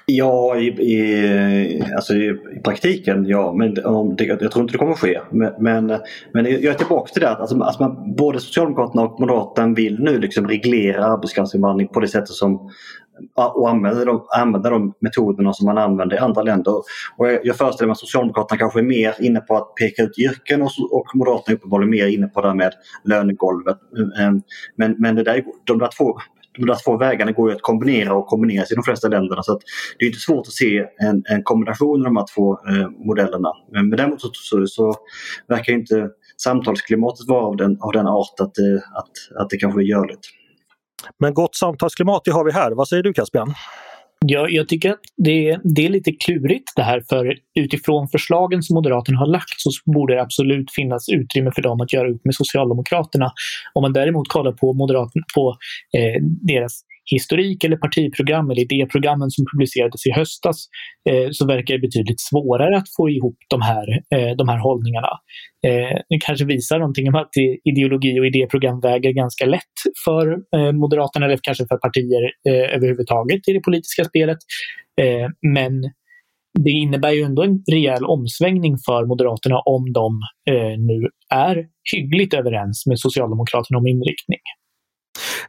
Ja, 0.07 0.57
i, 0.57 0.67
i, 0.67 1.85
alltså 1.97 2.15
i, 2.15 2.29
i 2.57 2.61
praktiken 2.65 3.25
ja, 3.27 3.53
men 3.53 3.75
det, 3.75 4.25
jag 4.25 4.51
tror 4.53 4.63
inte 4.63 4.75
det 4.75 4.79
kommer 4.79 4.93
att 4.93 4.99
ske. 4.99 5.21
Men, 5.31 5.53
men, 5.59 5.87
men 6.33 6.45
jag 6.45 6.65
är 6.65 6.75
tillbaka 6.75 7.13
till 7.13 7.23
det 7.23 7.31
att 7.31 7.41
alltså, 7.41 7.61
alltså 7.61 7.83
man, 7.83 8.15
både 8.17 8.41
Socialdemokraterna 8.41 9.03
och 9.03 9.21
Moderaterna 9.21 9.75
vill 9.75 10.01
nu 10.01 10.19
liksom 10.19 10.49
reglera 10.49 11.05
arbetskraftsinvandring 11.05 11.89
på 11.89 12.01
det 12.01 12.09
sättet 12.09 12.29
som 12.29 12.71
och 13.35 13.71
använda 13.71 14.05
de, 14.05 14.27
använda 14.37 14.71
de 14.71 14.95
metoderna 15.01 15.53
som 15.53 15.67
man 15.67 15.79
använder 15.79 16.17
i 16.17 16.19
andra 16.19 16.43
länder. 16.43 16.73
Och 17.17 17.29
jag, 17.29 17.47
jag 17.47 17.57
föreställer 17.57 17.87
mig 17.87 17.93
att 17.93 17.99
Socialdemokraterna 17.99 18.59
kanske 18.59 18.79
är 18.79 18.83
mer 18.83 19.15
inne 19.21 19.41
på 19.41 19.57
att 19.57 19.75
peka 19.75 20.03
ut 20.03 20.19
yrken 20.19 20.63
och, 20.63 20.71
och 20.91 21.07
Moderaterna 21.15 21.53
är 21.53 21.57
uppenbarligen 21.57 21.91
mer 21.91 22.07
inne 22.07 22.27
på 22.27 22.41
det 22.41 22.49
här 22.49 22.55
med 22.55 22.73
lönegolvet. 23.05 23.79
Men, 24.77 24.97
men 24.99 25.15
det 25.15 25.23
där, 25.23 25.45
de 25.65 25.79
där 25.79 25.89
två 25.99 26.19
de 26.59 26.67
där 26.67 26.77
två 26.85 26.97
vägarna 26.97 27.33
går 27.33 27.51
ju 27.51 27.57
att 27.57 27.63
kombinera 27.63 28.15
och 28.15 28.27
kombineras 28.27 28.73
i 28.73 28.75
de 28.75 28.85
flesta 28.85 29.09
länderna. 29.09 29.43
Så 29.43 29.61
det 29.99 30.05
är 30.05 30.07
inte 30.07 30.21
svårt 30.21 30.47
att 30.47 30.53
se 30.53 30.87
en, 30.99 31.23
en 31.29 31.43
kombination 31.43 32.01
av 32.01 32.05
de 32.05 32.17
här 32.17 32.27
två 32.35 32.59
eh, 32.69 32.89
modellerna. 33.07 33.53
Men, 33.73 33.89
men 33.89 33.97
däremot 33.97 34.21
så, 34.21 34.31
så, 34.33 34.67
så 34.67 34.95
verkar 35.49 35.73
inte 35.73 36.09
samtalsklimatet 36.43 37.29
vara 37.29 37.47
av 37.47 37.57
den, 37.57 37.79
av 37.81 37.93
den 37.93 38.07
art 38.07 38.41
att, 38.41 38.59
eh, 38.59 38.99
att, 38.99 39.43
att 39.43 39.51
det 39.51 39.57
kanske 39.57 39.81
är 39.81 39.85
görligt. 39.85 40.29
Men 41.19 41.35
gott 41.35 41.55
samtalsklimat 41.55 42.23
det 42.25 42.31
har 42.31 42.45
vi 42.45 42.53
här. 42.53 42.73
Vad 42.73 42.89
säger 42.89 43.03
du 43.03 43.13
Caspian? 43.13 43.55
Jag, 44.27 44.53
jag 44.53 44.69
tycker 44.69 44.91
att 44.91 45.01
det, 45.17 45.59
det 45.65 45.87
är 45.87 45.89
lite 45.89 46.13
klurigt 46.13 46.73
det 46.77 46.83
här 46.83 47.03
för 47.09 47.37
utifrån 47.55 48.09
förslagen 48.09 48.63
som 48.63 48.75
Moderaterna 48.75 49.19
har 49.19 49.27
lagt 49.27 49.55
så 49.57 49.71
borde 49.85 50.15
det 50.15 50.23
absolut 50.23 50.73
finnas 50.73 51.09
utrymme 51.09 51.53
för 51.55 51.63
dem 51.63 51.81
att 51.81 51.93
göra 51.93 52.11
upp 52.11 52.25
med 52.25 52.35
Socialdemokraterna. 52.35 53.33
Om 53.73 53.83
man 53.83 53.93
däremot 53.93 54.29
kollar 54.29 54.53
på, 54.53 54.73
Moderaterna, 54.73 55.25
på 55.35 55.57
eh, 55.99 56.23
deras 56.23 56.83
historik 57.11 57.65
eller 57.65 57.77
partiprogram 57.77 58.51
eller 58.51 58.63
idéprogrammen 58.63 59.31
som 59.31 59.45
publicerades 59.53 60.07
i 60.07 60.11
höstas 60.11 60.57
eh, 61.11 61.29
så 61.31 61.47
verkar 61.47 61.75
det 61.75 61.81
betydligt 61.81 62.21
svårare 62.21 62.77
att 62.77 62.89
få 62.97 63.11
ihop 63.11 63.37
de 63.49 63.63
här, 63.63 63.89
eh, 64.15 64.37
de 64.37 64.49
här 64.49 64.59
hållningarna. 64.59 65.09
Eh, 65.67 65.99
det 66.09 66.19
kanske 66.21 66.45
visar 66.45 66.79
någonting 66.79 67.09
om 67.09 67.15
att 67.15 67.31
ideologi 67.65 68.21
och 68.21 68.27
idéprogram 68.27 68.81
väger 68.81 69.13
ganska 69.13 69.47
lätt 69.47 69.77
för 70.05 70.33
eh, 70.57 70.73
Moderaterna 70.73 71.27
eller 71.27 71.39
kanske 71.43 71.67
för 71.67 71.77
partier 71.77 72.23
eh, 72.49 72.77
överhuvudtaget 72.77 73.49
i 73.49 73.53
det 73.53 73.61
politiska 73.61 74.05
spelet. 74.05 74.39
Eh, 75.01 75.29
men 75.55 75.83
det 76.59 76.71
innebär 76.71 77.11
ju 77.11 77.23
ändå 77.23 77.43
en 77.43 77.63
rejäl 77.73 78.05
omsvängning 78.05 78.77
för 78.87 79.07
Moderaterna 79.07 79.59
om 79.59 79.93
de 79.93 80.21
eh, 80.51 80.79
nu 80.79 81.09
är 81.35 81.67
hyggligt 81.93 82.35
överens 82.35 82.87
med 82.87 82.99
Socialdemokraterna 82.99 83.79
om 83.79 83.87
inriktning. 83.87 84.41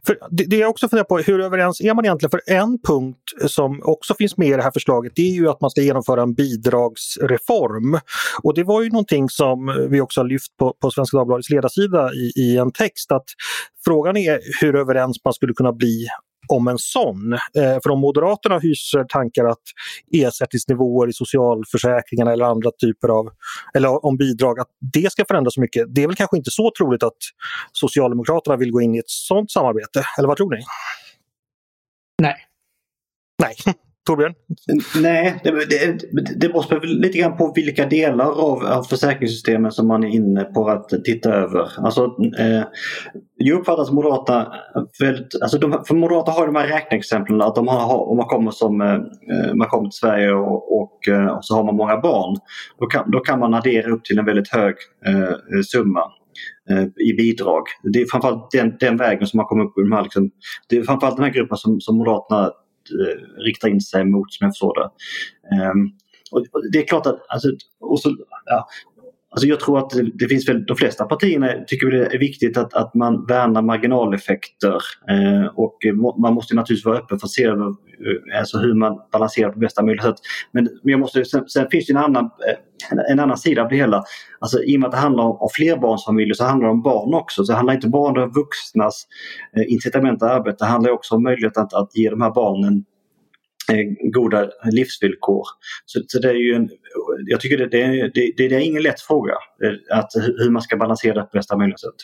För 0.05 0.17
det, 0.31 0.43
det 0.43 0.57
jag 0.57 0.69
också 0.69 0.89
funderar 0.89 1.05
på, 1.05 1.17
hur 1.17 1.41
överens 1.41 1.81
är 1.81 1.93
man 1.93 2.05
egentligen? 2.05 2.31
För 2.31 2.41
en 2.47 2.77
punkt 2.87 3.17
som 3.47 3.81
också 3.83 4.15
finns 4.15 4.37
med 4.37 4.47
i 4.47 4.51
det 4.51 4.63
här 4.63 4.71
förslaget 4.71 5.13
det 5.15 5.21
är 5.21 5.33
ju 5.33 5.49
att 5.49 5.61
man 5.61 5.69
ska 5.71 5.81
genomföra 5.81 6.21
en 6.21 6.33
bidragsreform. 6.33 7.99
Och 8.43 8.53
det 8.53 8.63
var 8.63 8.81
ju 8.81 8.89
någonting 8.89 9.29
som 9.29 9.87
vi 9.89 10.01
också 10.01 10.19
har 10.19 10.27
lyft 10.27 10.57
på, 10.57 10.73
på 10.81 10.91
Svenska 10.91 11.17
Dagbladets 11.17 11.49
ledarsida 11.49 12.13
i, 12.13 12.31
i 12.35 12.57
en 12.57 12.71
text 12.71 13.11
att 13.11 13.25
frågan 13.85 14.17
är 14.17 14.39
hur 14.61 14.75
överens 14.75 15.17
man 15.25 15.33
skulle 15.33 15.53
kunna 15.53 15.73
bli 15.73 16.07
om 16.47 16.67
en 16.67 16.77
sån. 16.77 17.33
Eh, 17.33 17.77
för 17.83 17.89
om 17.89 17.99
Moderaterna 17.99 18.59
hyser 18.59 19.03
tankar 19.03 19.45
att 19.45 19.61
ersättningsnivåer 20.11 21.09
i 21.09 21.13
socialförsäkringarna 21.13 22.33
eller 22.33 22.45
andra 22.45 22.71
typer 22.81 23.09
av, 23.09 23.29
eller 23.73 24.05
om 24.05 24.17
bidrag, 24.17 24.59
att 24.59 24.69
det 24.93 25.11
ska 25.11 25.25
förändras 25.27 25.53
så 25.53 25.61
mycket. 25.61 25.95
Det 25.95 26.03
är 26.03 26.07
väl 26.07 26.15
kanske 26.15 26.37
inte 26.37 26.51
så 26.51 26.71
troligt 26.77 27.03
att 27.03 27.17
Socialdemokraterna 27.71 28.55
vill 28.55 28.71
gå 28.71 28.81
in 28.81 28.95
i 28.95 28.97
ett 28.97 29.09
sånt 29.09 29.51
samarbete, 29.51 30.03
eller 30.17 30.27
vad 30.27 30.37
tror 30.37 30.55
ni? 30.55 30.61
Nej. 32.21 32.35
Nej. 33.41 33.55
Torbjörn? 34.05 34.33
Nej, 35.01 35.39
det, 35.43 35.51
det, 35.51 35.99
det 36.35 36.49
beror 36.49 36.85
lite 37.01 37.17
grann 37.17 37.37
på 37.37 37.53
vilka 37.55 37.85
delar 37.85 38.25
av, 38.25 38.65
av 38.65 38.83
försäkringssystemet 38.83 39.73
som 39.73 39.87
man 39.87 40.03
är 40.03 40.07
inne 40.07 40.43
på 40.43 40.69
att 40.69 40.89
titta 40.89 41.33
över. 41.33 41.71
Alltså, 41.77 42.03
eh, 42.39 42.63
jag 43.35 43.59
uppfattar 43.59 43.83
att 43.83 43.93
Moderata, 43.93 44.47
väldigt, 44.99 45.41
alltså 45.41 45.57
de, 45.57 45.83
för 45.87 45.95
Moderaterna 45.95 46.37
har 46.37 46.45
de 46.45 46.55
här 46.55 46.67
räkneexemplen 46.67 47.41
att 47.41 47.55
de 47.55 47.67
har, 47.67 48.09
om 48.09 48.17
man 48.17 48.25
kommer, 48.25 48.51
som, 48.51 48.81
eh, 48.81 48.93
eh, 48.93 49.53
man 49.55 49.67
kommer 49.67 49.89
till 49.89 49.99
Sverige 49.99 50.33
och, 50.33 50.81
och, 50.81 51.07
eh, 51.07 51.27
och, 51.27 51.45
så 51.45 51.55
har 51.55 51.63
man 51.63 51.75
många 51.75 51.97
barn, 51.97 52.37
då 52.79 52.85
kan, 52.85 53.11
då 53.11 53.19
kan 53.19 53.39
man 53.39 53.53
addera 53.53 53.91
upp 53.91 54.05
till 54.05 54.19
en 54.19 54.25
väldigt 54.25 54.53
hög 54.53 54.75
eh, 55.05 55.61
summa 55.65 56.03
eh, 56.69 56.83
i 56.83 57.13
bidrag. 57.17 57.63
Det 57.93 58.01
är 58.01 58.05
framförallt 58.11 58.51
den, 58.51 58.77
den 58.79 58.97
vägen 58.97 59.27
som 59.27 59.37
man 59.37 59.45
kommer 59.45 59.63
upp 59.63 59.77
i 59.77 59.81
de 59.81 59.91
här, 59.91 60.03
liksom, 60.03 60.29
det 60.69 60.77
är 60.77 60.83
framförallt 60.83 61.15
den 61.15 61.25
här 61.25 61.33
gruppen 61.33 61.57
som, 61.57 61.81
som 61.81 61.97
Moderaterna 61.97 62.51
eh, 62.91 63.41
riktar 63.43 63.67
in 63.67 63.81
sig 63.81 64.05
mot 64.05 64.33
som 64.33 64.45
jag 64.45 64.53
förstår 64.53 64.75
det. 64.79 64.89
Um, 65.71 65.91
och 66.31 66.45
det 66.71 66.77
är 66.77 66.87
klart 66.87 67.05
att, 67.05 67.25
alltså, 67.29 67.47
och 67.79 67.99
så, 67.99 68.17
ja, 68.45 68.67
Alltså 69.33 69.47
jag 69.47 69.59
tror 69.59 69.79
att 69.79 69.91
det, 70.13 70.27
finns 70.27 70.49
väl, 70.49 70.65
de 70.65 70.77
flesta 70.77 71.05
partierna 71.05 71.53
tycker 71.67 71.87
det 71.87 72.05
är 72.05 72.19
viktigt 72.19 72.57
att, 72.57 72.73
att 72.73 72.93
man 72.93 73.25
värnar 73.25 73.61
marginaleffekter 73.61 74.75
eh, 75.09 75.45
och 75.55 75.77
man 76.17 76.33
måste 76.33 76.55
naturligtvis 76.55 76.85
vara 76.85 76.97
öppen 76.97 77.19
för 77.19 77.27
att 77.27 77.31
se 77.31 77.43
över 77.43 77.67
eh, 77.67 78.39
alltså 78.39 78.57
hur 78.57 78.73
man 78.73 78.99
balanserar 79.11 79.51
på 79.51 79.59
bästa 79.59 79.83
möjliga 79.83 80.03
sätt. 80.03 80.15
Men, 80.51 80.63
men 80.63 80.91
jag 80.91 80.99
måste, 80.99 81.25
sen, 81.25 81.49
sen 81.49 81.67
finns 81.71 81.85
det 81.85 81.93
en 81.93 81.97
annan, 81.97 82.25
eh, 82.25 83.11
en 83.11 83.19
annan 83.19 83.37
sida 83.37 83.61
av 83.61 83.69
det 83.69 83.75
hela. 83.75 84.03
Alltså, 84.39 84.63
I 84.63 84.77
och 84.77 84.79
med 84.79 84.87
att 84.87 84.93
det 84.93 84.97
handlar 84.97 85.23
om, 85.23 85.37
om 85.37 85.49
flerbarnsfamiljer 85.53 86.33
så 86.33 86.43
handlar 86.43 86.67
det 86.67 86.71
om 86.71 86.81
barn 86.81 87.13
också. 87.13 87.45
Så 87.45 87.51
det 87.51 87.55
handlar 87.55 87.73
inte 87.73 87.87
bara 87.87 88.23
om 88.23 88.31
vuxnas 88.31 89.07
eh, 89.57 89.73
incitament 89.73 90.23
att 90.23 90.31
arbeta, 90.31 90.65
det 90.65 90.71
handlar 90.71 90.91
också 90.91 91.15
om 91.15 91.23
möjligheten 91.23 91.63
att, 91.63 91.73
att 91.73 91.95
ge 91.95 92.09
de 92.09 92.21
här 92.21 92.31
barnen 92.31 92.85
eh, 93.71 94.11
goda 94.11 94.49
livsvillkor. 94.71 95.43
Så, 95.85 96.01
så, 96.07 96.19
det 96.19 96.29
är 96.29 96.33
ju 96.33 96.53
en, 96.55 96.69
jag 97.25 97.41
tycker 97.41 97.57
det, 97.57 97.67
det, 97.67 98.11
det, 98.13 98.33
det 98.37 98.55
är 98.55 98.59
ingen 98.59 98.83
lätt 98.83 99.01
fråga 99.01 99.33
eh, 99.63 99.97
att, 99.97 100.11
hur 100.15 100.49
man 100.49 100.61
ska 100.61 100.77
balansera 100.77 101.13
det 101.13 101.21
på 101.21 101.37
bästa 101.37 101.57
möjliga 101.57 101.77
sätt. 101.77 101.95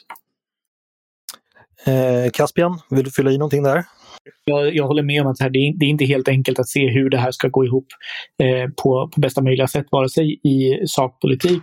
Eh, 1.87 2.31
Caspian, 2.31 2.79
vill 2.89 3.05
du 3.05 3.11
fylla 3.11 3.31
i 3.31 3.37
någonting 3.37 3.63
där? 3.63 3.83
Jag, 4.45 4.75
jag 4.75 4.87
håller 4.87 5.03
med 5.03 5.21
om 5.21 5.27
att 5.27 5.37
det, 5.37 5.43
här, 5.43 5.51
det, 5.51 5.59
är, 5.59 5.79
det 5.79 5.85
är 5.85 5.89
inte 5.89 6.05
helt 6.05 6.27
enkelt 6.27 6.59
att 6.59 6.67
se 6.67 6.89
hur 6.89 7.09
det 7.09 7.17
här 7.17 7.31
ska 7.31 7.47
gå 7.47 7.65
ihop 7.65 7.87
eh, 8.43 8.69
på, 8.83 9.09
på 9.15 9.21
bästa 9.21 9.41
möjliga 9.41 9.67
sätt, 9.67 9.85
vare 9.91 10.09
sig 10.09 10.33
i 10.43 10.87
sakpolitik 10.87 11.61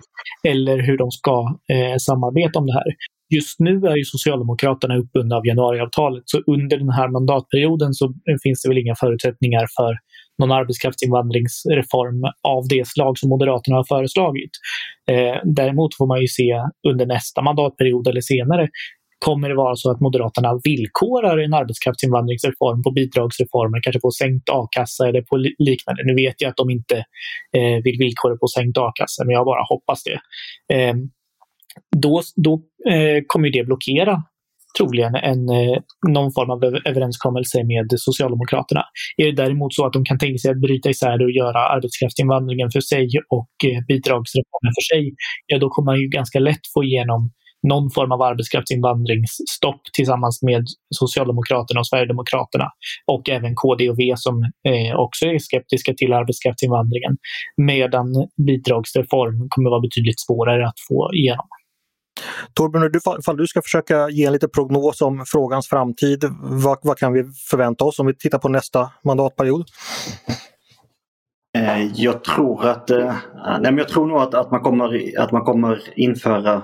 eller 0.48 0.78
hur 0.78 0.98
de 0.98 1.10
ska 1.10 1.58
eh, 1.72 1.96
samarbeta 1.98 2.58
om 2.58 2.66
det 2.66 2.72
här. 2.72 2.86
Just 3.34 3.60
nu 3.60 3.86
är 3.86 3.96
ju 3.96 4.04
Socialdemokraterna 4.04 4.96
uppbundna 4.96 5.36
av 5.36 5.46
januariavtalet, 5.46 6.22
så 6.26 6.42
under 6.46 6.76
den 6.76 6.90
här 6.90 7.08
mandatperioden 7.08 7.94
så 7.94 8.14
finns 8.42 8.62
det 8.62 8.68
väl 8.68 8.78
inga 8.78 8.94
förutsättningar 8.94 9.66
för 9.76 9.94
någon 10.38 10.52
arbetskraftsinvandringsreform 10.52 12.22
av 12.48 12.68
det 12.68 12.88
slag 12.88 13.18
som 13.18 13.28
Moderaterna 13.28 13.76
har 13.76 13.84
föreslagit. 13.84 14.50
Eh, 15.10 15.36
däremot 15.44 15.94
får 15.94 16.06
man 16.06 16.20
ju 16.20 16.28
se 16.28 16.62
under 16.88 17.06
nästa 17.06 17.42
mandatperiod 17.42 18.08
eller 18.08 18.20
senare 18.20 18.68
Kommer 19.18 19.48
det 19.48 19.54
vara 19.54 19.76
så 19.76 19.90
att 19.90 20.00
Moderaterna 20.00 20.60
villkorar 20.64 21.38
en 21.38 21.54
arbetskraftsinvandringsreform 21.54 22.82
på 22.82 22.90
bidragsreformer, 22.90 23.80
kanske 23.82 24.00
på 24.00 24.10
sänkt 24.10 24.48
a-kassa 24.50 25.08
eller 25.08 25.22
på 25.22 25.36
liknande? 25.58 26.02
Nu 26.04 26.14
vet 26.14 26.34
jag 26.38 26.48
att 26.48 26.56
de 26.56 26.70
inte 26.70 26.96
eh, 27.56 27.82
vill 27.84 27.98
villkora 27.98 28.36
på 28.36 28.46
sänkt 28.46 28.78
a-kassa, 28.78 29.24
men 29.24 29.34
jag 29.34 29.46
bara 29.46 29.64
hoppas 29.68 30.02
det. 30.04 30.18
Eh, 30.74 30.94
då 31.96 32.22
då 32.36 32.62
eh, 32.90 33.22
kommer 33.26 33.50
det 33.50 33.64
blockera 33.64 34.22
troligen 34.78 35.14
en, 35.14 35.48
eh, 35.48 35.76
någon 36.08 36.32
form 36.32 36.50
av 36.50 36.64
överenskommelse 36.64 37.64
med 37.64 37.86
Socialdemokraterna. 37.96 38.82
Är 39.16 39.24
det 39.26 39.42
däremot 39.42 39.74
så 39.74 39.86
att 39.86 39.92
de 39.92 40.04
kan 40.04 40.18
tänka 40.18 40.38
sig 40.38 40.50
att 40.50 40.60
bryta 40.60 40.90
isär 40.90 41.18
det 41.18 41.24
och 41.24 41.30
göra 41.30 41.60
arbetskraftsinvandringen 41.74 42.70
för 42.70 42.80
sig 42.80 43.08
och 43.28 43.54
eh, 43.68 43.78
bidragsreformen 43.88 44.72
för 44.78 44.94
sig, 44.94 45.14
ja 45.46 45.58
då 45.58 45.68
kommer 45.70 45.92
man 45.92 46.00
ju 46.00 46.08
ganska 46.08 46.38
lätt 46.38 46.64
få 46.74 46.84
igenom 46.84 47.30
någon 47.68 47.90
form 47.90 48.12
av 48.12 48.22
arbetskraftsinvandringsstopp 48.22 49.80
tillsammans 49.92 50.42
med 50.42 50.64
Socialdemokraterna 50.94 51.80
och 51.80 51.86
Sverigedemokraterna 51.86 52.68
och 53.06 53.28
även 53.28 53.54
KD 53.54 53.90
och 53.90 53.98
V 53.98 54.14
som 54.16 54.42
eh, 54.42 54.96
också 54.96 55.26
är 55.26 55.38
skeptiska 55.38 55.94
till 55.94 56.12
arbetskraftsinvandringen. 56.12 57.16
Medan 57.56 58.06
bidragsreform 58.46 59.46
kommer 59.48 59.70
vara 59.70 59.80
betydligt 59.80 60.20
svårare 60.20 60.68
att 60.68 60.80
få 60.88 61.10
igenom. 61.14 61.48
Torbjörn, 62.54 62.92
du, 62.92 63.00
ifall 63.18 63.36
du 63.36 63.46
ska 63.46 63.62
försöka 63.62 64.08
ge 64.08 64.24
en 64.24 64.32
liten 64.32 64.50
prognos 64.50 65.02
om 65.02 65.24
frågans 65.26 65.68
framtid, 65.68 66.24
vad, 66.40 66.78
vad 66.82 66.98
kan 66.98 67.12
vi 67.12 67.24
förvänta 67.50 67.84
oss 67.84 67.98
om 67.98 68.06
vi 68.06 68.14
tittar 68.14 68.38
på 68.38 68.48
nästa 68.48 68.90
mandatperiod? 69.04 69.66
Eh, 71.56 71.92
jag 71.94 72.24
tror 72.24 72.66
att, 72.66 72.90
eh, 72.90 73.14
nej 73.44 73.60
men 73.62 73.78
jag 73.78 73.88
tror 73.88 74.06
nog 74.06 74.18
att, 74.18 74.34
att, 74.34 74.50
man 74.50 74.60
kommer, 74.60 75.18
att 75.18 75.32
man 75.32 75.42
kommer 75.42 75.82
införa 75.96 76.62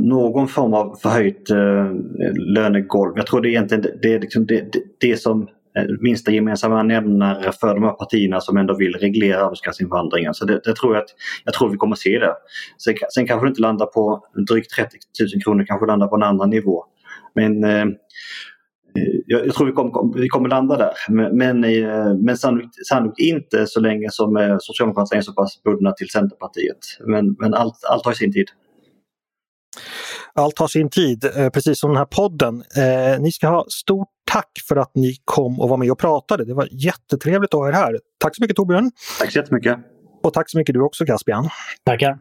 någon 0.00 0.48
form 0.48 0.74
av 0.74 0.96
förhöjt 1.02 1.50
eh, 1.50 1.92
lönegolv. 2.34 3.12
Jag 3.16 3.26
tror 3.26 3.40
det 3.40 3.48
är 3.48 3.50
egentligen 3.50 3.86
det, 4.02 4.14
är 4.14 4.20
liksom 4.20 4.46
det, 4.46 4.72
det, 4.72 4.82
det 5.00 5.16
som 5.16 5.48
Eh, 5.78 5.84
minsta 6.00 6.30
gemensamma 6.30 6.82
nämnare 6.82 7.52
för 7.52 7.74
de 7.74 7.82
här 7.82 7.92
partierna 7.92 8.40
som 8.40 8.56
ändå 8.56 8.76
vill 8.76 8.94
reglera 8.94 9.44
arbetskraftsinvandringen. 9.44 10.34
Så 10.34 10.44
det, 10.44 10.60
det, 10.64 10.74
tror 10.74 10.94
jag 10.94 11.02
att 11.02 11.10
jag 11.44 11.54
tror 11.54 11.70
vi 11.70 11.76
kommer 11.76 11.96
se 11.96 12.18
det. 12.18 12.34
Sen, 12.84 12.94
sen 13.14 13.26
kanske 13.26 13.46
det 13.46 13.48
inte 13.48 13.62
landar 13.62 13.86
på 13.86 14.26
drygt 14.48 14.70
30 14.70 14.96
000 15.34 15.42
kronor, 15.42 15.64
kanske 15.68 15.86
landar 15.86 16.06
på 16.06 16.16
en 16.16 16.22
annan 16.22 16.50
nivå. 16.50 16.84
Men 17.34 17.64
eh, 17.64 17.86
jag, 19.26 19.46
jag, 19.46 19.54
tror 19.54 19.66
vi 19.66 19.72
kommer, 19.72 20.20
vi 20.20 20.28
kommer 20.28 20.48
landa 20.48 20.76
där. 20.76 20.92
Men, 21.08 21.36
men, 21.36 21.64
eh, 21.64 22.14
men 22.14 22.36
sannolikt, 22.36 22.86
sannolikt, 22.88 23.18
inte 23.18 23.66
så 23.66 23.80
länge 23.80 24.08
som 24.10 24.36
eh, 24.36 24.56
Socialdemokraterna 24.60 25.18
är 25.18 25.22
så 25.22 25.32
pass 25.32 25.62
bundna 25.62 25.92
till 25.92 26.08
Centerpartiet. 26.08 26.78
Men, 27.06 27.36
men 27.38 27.54
allt, 27.54 27.84
allt 27.90 28.04
har 28.04 28.12
sin 28.12 28.32
tid. 28.32 28.48
Allt 30.38 30.58
har 30.58 30.68
sin 30.68 30.90
tid, 30.90 31.24
eh, 31.36 31.48
precis 31.48 31.80
som 31.80 31.90
den 31.90 31.96
här 31.96 32.04
podden. 32.04 32.64
Eh, 32.76 33.20
ni 33.20 33.32
ska 33.32 33.48
ha 33.48 33.66
stort 33.68 34.08
tack 34.32 34.50
för 34.68 34.76
att 34.76 34.90
ni 34.94 35.16
kom 35.24 35.60
och 35.60 35.68
var 35.68 35.76
med 35.76 35.90
och 35.90 35.98
pratade. 35.98 36.44
Det 36.44 36.54
var 36.54 36.68
jättetrevligt 36.70 37.54
att 37.54 37.60
ha 37.60 37.68
er 37.68 37.72
här. 37.72 37.98
Tack 38.18 38.36
så 38.36 38.42
mycket 38.42 38.56
Torbjörn! 38.56 38.90
Tack 39.18 39.32
så 39.32 39.38
jättemycket! 39.38 39.76
Och 40.22 40.32
tack 40.32 40.50
så 40.50 40.58
mycket 40.58 40.74
du 40.74 40.82
också 40.82 41.06
Caspian! 41.06 41.48
Tackar! 41.84 42.18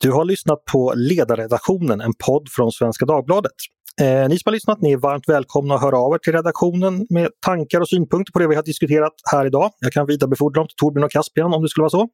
Du 0.00 0.12
har 0.12 0.24
lyssnat 0.24 0.64
på 0.64 0.92
Ledarredaktionen, 0.96 2.00
en 2.00 2.12
podd 2.26 2.48
från 2.50 2.72
Svenska 2.72 3.06
Dagbladet. 3.06 3.52
Eh, 4.00 4.28
ni 4.28 4.38
som 4.38 4.42
har 4.44 4.52
lyssnat, 4.52 4.80
ni 4.80 4.92
är 4.92 4.96
varmt 4.96 5.28
välkomna 5.28 5.74
att 5.74 5.80
höra 5.80 5.98
av 5.98 6.14
er 6.14 6.18
till 6.18 6.32
redaktionen 6.32 7.06
med 7.10 7.28
tankar 7.46 7.80
och 7.80 7.88
synpunkter 7.88 8.32
på 8.32 8.38
det 8.38 8.48
vi 8.48 8.54
har 8.54 8.62
diskuterat 8.62 9.12
här 9.32 9.46
idag. 9.46 9.70
Jag 9.80 9.92
kan 9.92 10.06
vidarebefordra 10.06 10.60
dem 10.60 10.68
till 10.68 10.76
Torbjörn 10.76 11.04
och 11.04 11.10
Caspian 11.10 11.54
om 11.54 11.62
det 11.62 11.68
skulle 11.68 11.82
vara 11.82 11.90
så. 11.90 12.08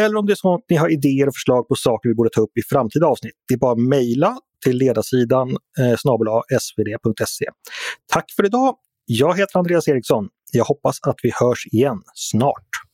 Eller 0.00 0.16
om 0.16 0.26
det 0.26 0.32
är 0.32 0.34
så 0.34 0.54
att 0.54 0.64
ni 0.70 0.76
har 0.76 0.88
idéer 0.92 1.28
och 1.28 1.34
förslag 1.34 1.68
på 1.68 1.74
saker 1.74 2.08
vi 2.08 2.14
borde 2.14 2.30
ta 2.30 2.40
upp 2.40 2.58
i 2.58 2.62
framtida 2.62 3.06
avsnitt. 3.06 3.32
Det 3.48 3.54
är 3.54 3.58
bara 3.58 3.72
att 3.72 3.78
mejla 3.78 4.38
till 4.64 4.76
ledarsidan 4.76 5.50
eh, 5.50 5.96
svd.se. 6.60 7.46
Tack 8.12 8.24
för 8.36 8.46
idag! 8.46 8.74
Jag 9.06 9.38
heter 9.38 9.58
Andreas 9.58 9.88
Eriksson. 9.88 10.28
Jag 10.52 10.64
hoppas 10.64 10.98
att 11.02 11.16
vi 11.22 11.30
hörs 11.40 11.66
igen 11.66 12.02
snart. 12.14 12.89